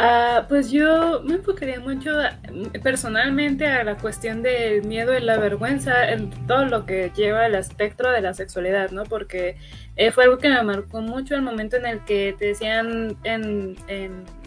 [0.00, 2.12] Ah, pues yo me enfocaría mucho
[2.52, 7.46] mm, personalmente a la cuestión del miedo y la vergüenza en todo lo que lleva
[7.46, 9.02] el espectro de la sexualidad, ¿no?
[9.02, 9.56] Porque
[9.96, 13.76] eh, fue algo que me marcó mucho el momento en el que te decían en,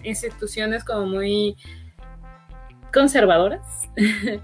[0.03, 1.57] instituciones como muy
[2.93, 3.89] conservadoras.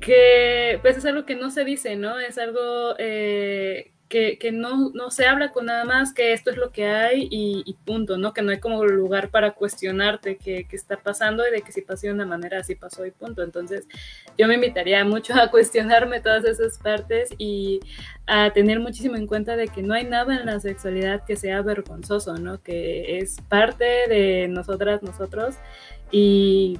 [0.00, 2.18] que pues es algo que no se dice, ¿no?
[2.18, 6.56] Es algo eh, que, que no, no, se habla con nada más que esto es
[6.56, 8.32] lo que hay y, punto, ¿no?
[8.32, 12.06] Que no hay como lugar para cuestionarte qué, está pasando y de que si pasó
[12.06, 13.42] de una manera así pasó y punto.
[13.42, 13.86] Entonces
[14.38, 17.80] yo me invitaría mucho a cuestionarme todas esas partes y
[18.26, 21.60] a tener muchísimo en cuenta de que no hay nada en la sexualidad que sea
[21.62, 22.62] vergonzoso, ¿no?
[22.62, 25.56] Que es parte de nosotras, nosotros
[26.10, 26.78] y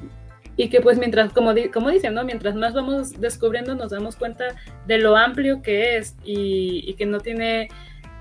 [0.59, 4.57] y que pues mientras, como, como dicen, mientras más vamos descubriendo nos damos cuenta
[4.89, 7.69] de lo amplio que es y, que no tiene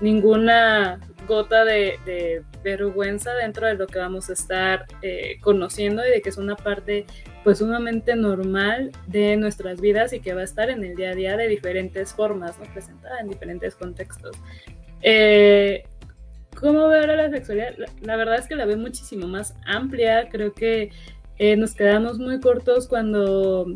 [0.00, 6.22] ninguna gota de, vergüenza dentro de lo que vamos a estar eh, conociendo y de
[6.22, 7.06] que es una parte
[7.42, 11.14] pues sumamente normal de nuestras vidas y que va a estar en el día a
[11.16, 12.72] día de diferentes formas, ¿no?
[12.72, 14.36] presentada en diferentes contextos.
[15.02, 15.82] Eh,
[16.54, 17.74] ¿Cómo veo ahora la sexualidad?
[18.00, 20.90] la, verdad es que la veo muchísimo más amplia, creo que
[21.38, 23.66] eh, nos quedamos muy cortos cuando,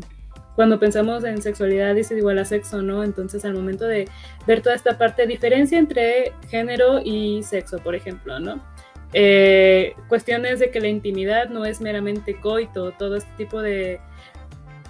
[0.55, 3.03] cuando pensamos en sexualidad y es igual a sexo, ¿no?
[3.03, 4.07] Entonces al momento de
[4.45, 8.61] ver toda esta parte, diferencia entre género y sexo, por ejemplo, ¿no?
[9.13, 13.99] Eh, cuestiones de que la intimidad no es meramente coito, todo este tipo de,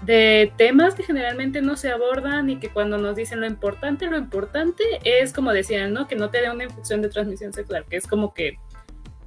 [0.06, 4.18] de temas que generalmente no se abordan y que cuando nos dicen lo importante, lo
[4.18, 6.08] importante es como decían, ¿no?
[6.08, 8.58] Que no te dé una infección de transmisión sexual, que es como que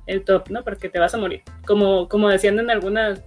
[0.06, 0.64] el top, ¿no?
[0.64, 1.42] Porque te vas a morir.
[1.66, 3.22] Como, como decían en algunas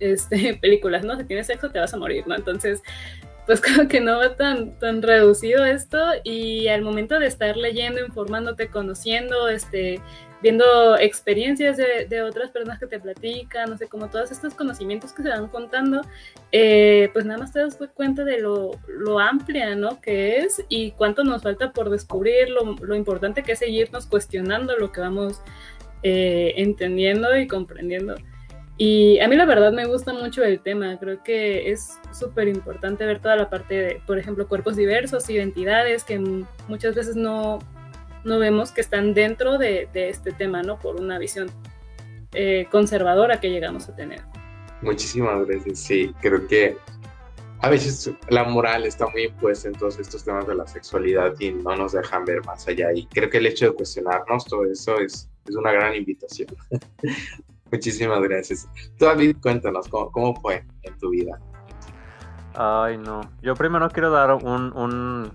[0.00, 1.16] este, películas, ¿no?
[1.16, 2.34] Si tienes sexo te vas a morir, ¿no?
[2.34, 2.82] Entonces,
[3.46, 8.04] pues como que no va tan, tan reducido esto y al momento de estar leyendo,
[8.04, 10.00] informándote, conociendo, este,
[10.42, 15.12] viendo experiencias de, de otras personas que te platican, no sé, como todos estos conocimientos
[15.12, 16.02] que se van contando,
[16.52, 20.00] eh, pues nada más te das cuenta de lo, lo, amplia, ¿no?
[20.00, 24.76] Que es y cuánto nos falta por descubrir, lo, lo importante que es seguirnos cuestionando
[24.76, 25.40] lo que vamos
[26.02, 28.14] eh, entendiendo y comprendiendo.
[28.80, 33.04] Y a mí la verdad me gusta mucho el tema, creo que es súper importante
[33.04, 36.20] ver toda la parte de, por ejemplo, cuerpos diversos, identidades que
[36.68, 37.58] muchas veces no,
[38.22, 40.78] no vemos que están dentro de, este tema, ¿no?
[40.78, 41.50] Por una visión
[42.34, 44.20] eh, conservadora que llegamos a tener.
[44.80, 46.76] Muchísimas gracias, sí, creo que
[47.60, 51.50] a veces la moral está muy impuesta en todos estos temas de la sexualidad y
[51.50, 52.92] no nos dejan ver más allá.
[52.94, 56.48] Y creo que el hecho de cuestionarnos todo eso es, es una gran invitación.
[57.70, 58.68] Muchísimas gracias.
[58.98, 61.38] Tú, David, cuéntanos, ¿cómo, ¿cómo, fue en tu vida?
[62.54, 63.20] Ay, no.
[63.42, 65.32] Yo primero quiero dar un, un,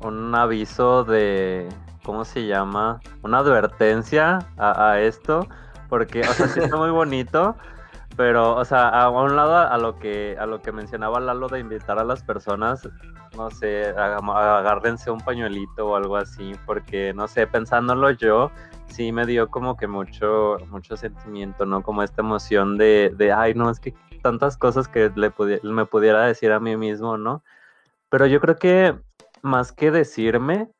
[0.00, 1.68] un aviso de,
[2.04, 3.00] ¿cómo se llama?
[3.22, 5.46] Una advertencia a, esto,
[5.88, 7.56] porque, o sea, sí muy bonito,
[8.16, 11.60] pero, o sea, a, un lado a lo que a lo que mencionaba Lalo de
[11.60, 12.88] invitar a las personas,
[13.36, 18.50] no sé, agárrense un pañuelito o algo así, porque, no sé, pensándolo yo,
[18.88, 21.82] sí me dio como que mucho, mucho sentimiento, ¿no?
[21.82, 25.32] Como esta emoción de, de ay, no, es que tantas cosas que le
[25.62, 27.42] me pudiera decir a mí mismo, ¿no?
[28.10, 28.98] Pero yo creo que
[29.42, 30.70] más que decirme,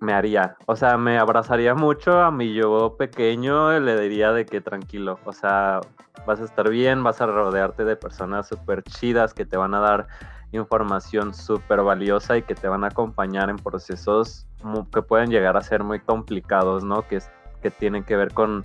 [0.00, 0.56] me haría.
[0.66, 5.32] O sea, me abrazaría mucho a mi yo pequeño, le diría de que tranquilo, o
[5.32, 5.80] sea,
[6.26, 9.80] vas a estar bien, vas a rodearte de personas súper chidas que te van a
[9.80, 10.08] dar
[10.52, 14.46] información súper valiosa y que te van a acompañar en procesos
[14.92, 17.06] que pueden llegar a ser muy complicados, ¿no?
[17.08, 17.20] Que,
[17.60, 18.64] que tienen que ver con,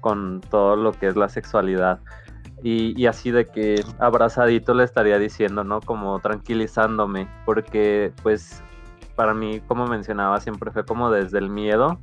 [0.00, 2.00] con todo lo que es la sexualidad.
[2.62, 5.80] Y, y, así de que abrazadito le estaría diciendo, ¿no?
[5.80, 8.62] Como tranquilizándome, porque pues
[9.14, 11.98] para mí, como mencionaba, siempre fue como desde el miedo.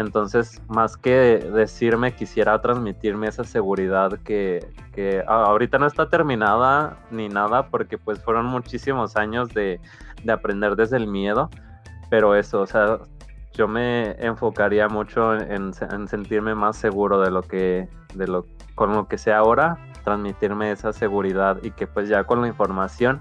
[0.00, 1.12] Entonces, más que
[1.52, 8.18] decirme, quisiera transmitirme esa seguridad que, que ahorita no está terminada ni nada, porque pues
[8.24, 9.78] fueron muchísimos años de,
[10.24, 11.50] de aprender desde el miedo.
[12.08, 12.98] Pero eso, o sea,
[13.52, 18.94] yo me enfocaría mucho en, en, sentirme más seguro de lo que, de lo, con
[18.94, 23.20] lo que sé ahora, transmitirme esa seguridad y que pues ya con la información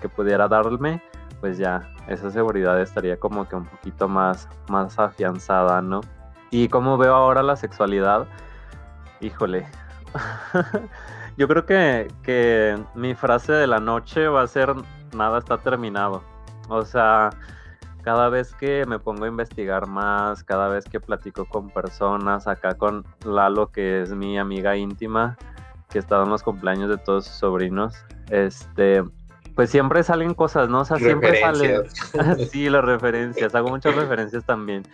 [0.00, 1.02] que pudiera darme,
[1.40, 6.02] pues ya esa seguridad estaría como que un poquito más, más afianzada, ¿no?
[6.50, 8.26] Y como veo ahora la sexualidad,
[9.20, 9.66] híjole,
[11.36, 14.74] yo creo que, que mi frase de la noche va a ser
[15.14, 16.22] nada está terminado.
[16.68, 17.30] O sea,
[18.02, 22.74] cada vez que me pongo a investigar más, cada vez que platico con personas, acá
[22.74, 25.36] con Lalo, que es mi amiga íntima,
[25.90, 27.94] que está en los cumpleaños de todos sus sobrinos,
[28.30, 29.02] este,
[29.54, 30.80] pues siempre salen cosas, ¿no?
[30.80, 31.82] O sea, siempre salen.
[32.50, 34.84] sí, las referencias, hago muchas referencias también.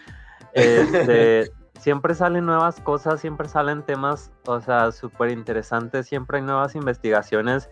[0.57, 6.75] Este, siempre salen nuevas cosas, siempre salen temas, o sea, súper interesantes, siempre hay nuevas
[6.75, 7.69] investigaciones.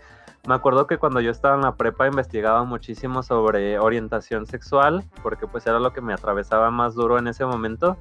[0.46, 5.46] Me acuerdo que cuando yo estaba en la prepa investigaba muchísimo sobre orientación sexual, porque
[5.46, 7.96] pues era lo que me atravesaba más duro en ese momento.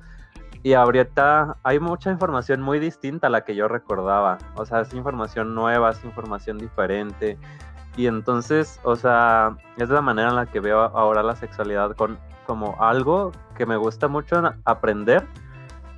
[0.61, 4.37] Y ahorita hay mucha información muy distinta a la que yo recordaba.
[4.55, 7.37] O sea, es información nueva, es información diferente.
[7.95, 12.17] Y entonces, o sea, es la manera en la que veo ahora la sexualidad con
[12.45, 15.25] como algo que me gusta mucho aprender,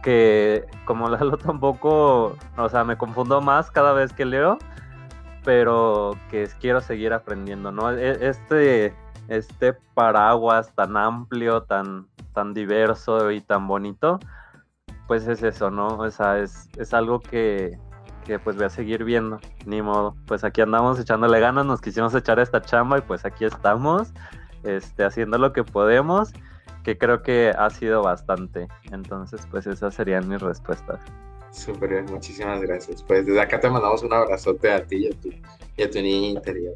[0.04, 4.58] que como Lalo tampoco, o sea, me confundo más cada vez que leo,
[5.44, 7.92] pero que quiero seguir aprendiendo, ¿no?
[7.92, 8.94] E, este,
[9.28, 14.20] este paraguas tan amplio, tan, tan diverso y tan bonito,
[15.08, 15.88] pues es eso, ¿no?
[15.88, 17.78] O sea, es, es algo que,
[18.26, 20.16] que pues voy a seguir viendo, ni modo.
[20.28, 24.14] Pues aquí andamos echándole ganas, nos quisimos echar esta chamba y pues aquí estamos,
[24.66, 26.34] este, haciendo lo que podemos,
[26.84, 28.68] que creo que ha sido bastante.
[28.92, 31.00] Entonces, pues esas serían mis respuestas.
[31.52, 33.02] Súper bien, muchísimas gracias.
[33.04, 35.08] Pues desde acá te mandamos un abrazote a ti
[35.78, 36.74] y a tu, y niña interior.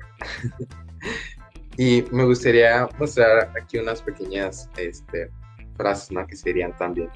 [1.78, 5.30] y me gustaría mostrar aquí unas pequeñas este,
[5.76, 6.26] frases ¿no?
[6.26, 7.10] que serían también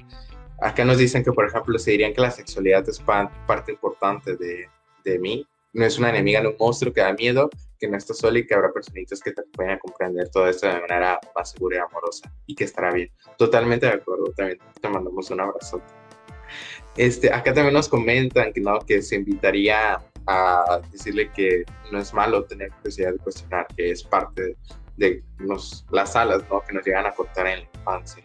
[0.60, 4.68] Acá nos dicen que, por ejemplo, se dirían que la sexualidad es parte importante de,
[5.04, 5.46] de mí.
[5.74, 8.46] No es una enemiga, no un monstruo que da miedo, que no está sola y
[8.46, 12.32] que habrá personitas que te pueden comprender todo esto de manera más segura y amorosa
[12.46, 13.10] y que estará bien.
[13.36, 15.82] Totalmente de acuerdo, también te mandamos un abrazo.
[16.96, 18.78] Este, acá también nos comentan que, ¿no?
[18.78, 24.02] que se invitaría a decirle que no es malo tener curiosidad de cuestionar, que es
[24.02, 24.56] parte
[24.96, 26.62] de, los, las alas ¿no?
[26.62, 28.22] que nos llegan a cortar en la infancia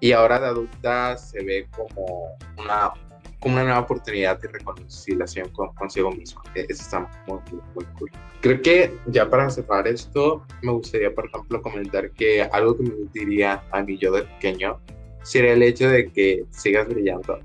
[0.00, 2.92] y ahora de adulta se ve como una,
[3.40, 6.42] como una nueva oportunidad de reconciliación con, consigo mismo.
[6.54, 7.40] E, eso está muy,
[7.74, 8.10] muy, cool.
[8.40, 12.94] Creo que ya para cerrar esto, me gustaría, por ejemplo, comentar que algo que me
[13.12, 14.80] diría a mí yo de pequeño
[15.22, 17.38] sería el hecho de que sigas brillando.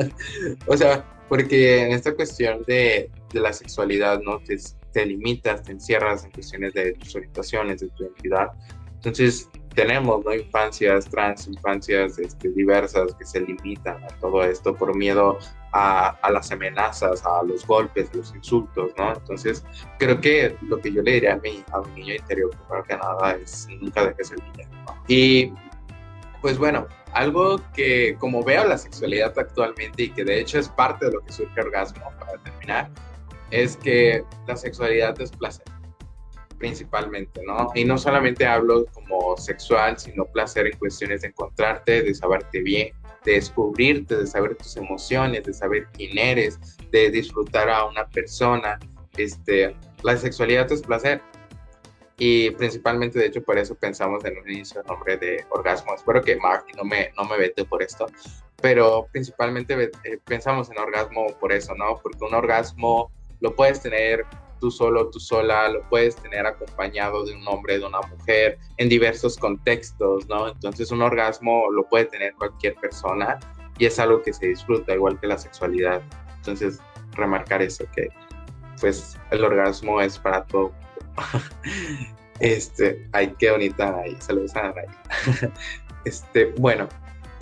[0.66, 4.38] o sea, porque en esta cuestión de, de la sexualidad, ¿no?
[4.40, 4.56] Te,
[4.92, 8.52] te limitas, te encierras en cuestiones de tus orientaciones, de tu identidad.
[8.94, 10.34] Entonces, tenemos ¿no?
[10.34, 15.38] infancias trans, infancias este, diversas que se limitan a todo esto por miedo
[15.72, 19.14] a, a, las amenazas, a los golpes, los insultos, ¿no?
[19.14, 19.64] Entonces,
[19.98, 22.96] creo que lo que yo le diría a mi, a mi niño interior, primero que
[22.96, 24.68] nada, es nunca dejes el niño.
[25.08, 25.52] Y,
[26.42, 31.06] pues bueno, algo que como veo la sexualidad actualmente y que de hecho es parte
[31.06, 32.90] de lo que surge orgasmo, para terminar,
[33.50, 35.64] es que la sexualidad es placer
[36.62, 37.72] principalmente, ¿no?
[37.74, 42.94] Y no solamente hablo como sexual, sino placer en cuestiones de encontrarte, de saberte bien,
[43.24, 46.60] de descubrirte, de saber tus emociones, de saber quién eres,
[46.92, 48.78] de disfrutar a una persona.
[49.16, 51.20] Este, la sexualidad es placer.
[52.16, 55.96] Y principalmente, de hecho, por eso pensamos en un inicio el nombre de orgasmo.
[55.96, 58.06] Espero que Mark no me, no me vete por esto.
[58.60, 61.98] Pero principalmente eh, pensamos en orgasmo por eso, ¿no?
[62.00, 63.10] Porque un orgasmo
[63.40, 64.24] lo puedes tener
[64.62, 68.88] tú solo, tú sola, lo puedes tener acompañado de un hombre, de una mujer, en
[68.88, 70.46] diversos contextos, ¿no?
[70.46, 73.40] Entonces un orgasmo lo puede tener cualquier persona
[73.76, 76.00] y es algo que se disfruta, igual que la sexualidad.
[76.36, 76.78] Entonces,
[77.10, 78.08] remarcar eso, que
[78.80, 80.70] pues el orgasmo es para todo.
[82.38, 85.50] este, ay, qué bonita ahí, saludos a ahí.
[86.04, 86.88] este, bueno,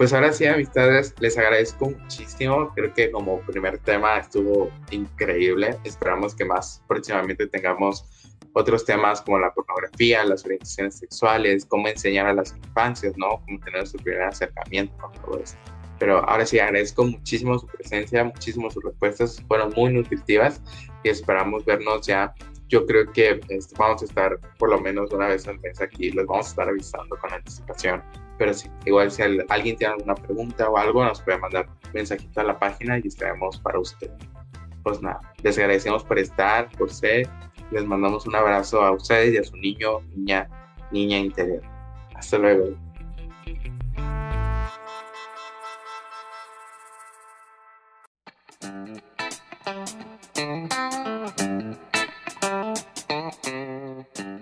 [0.01, 2.73] pues ahora sí, amistades, les agradezco muchísimo.
[2.75, 5.77] Creo que como primer tema estuvo increíble.
[5.85, 8.07] Esperamos que más próximamente tengamos
[8.55, 13.43] otros temas como la pornografía, las orientaciones sexuales, cómo enseñar a las infancias, ¿no?
[13.45, 15.43] Cómo tener su primer acercamiento todo.
[15.99, 20.63] Pero ahora sí, agradezco muchísimo su presencia, muchísimo sus respuestas, fueron muy nutritivas
[21.05, 22.33] y esperamos vernos ya.
[22.71, 26.11] Yo creo que este, vamos a estar por lo menos una vez al mes aquí,
[26.11, 28.03] les vamos a estar avisando con anticipación
[28.41, 32.41] pero sí, igual si alguien tiene alguna pregunta o algo, nos puede mandar un mensajito
[32.41, 34.11] a la página y estaremos para usted.
[34.83, 37.29] Pues nada, les agradecemos por estar, por ser.
[37.71, 40.49] Les mandamos un abrazo a ustedes y a su niño, niña,
[40.91, 41.61] niña interior.
[42.15, 42.71] Hasta luego.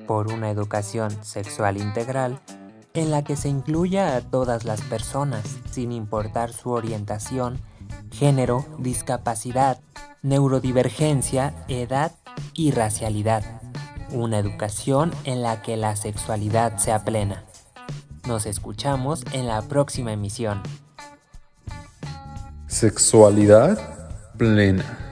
[0.07, 2.40] Por una educación sexual integral,
[2.99, 7.61] en la que se incluya a todas las personas, sin importar su orientación,
[8.11, 9.80] género, discapacidad,
[10.22, 12.12] neurodivergencia, edad
[12.55, 13.44] y racialidad.
[14.11, 17.44] Una educación en la que la sexualidad sea plena.
[18.26, 20.62] Nos escuchamos en la próxima emisión.
[22.66, 23.78] Sexualidad
[24.36, 25.07] plena.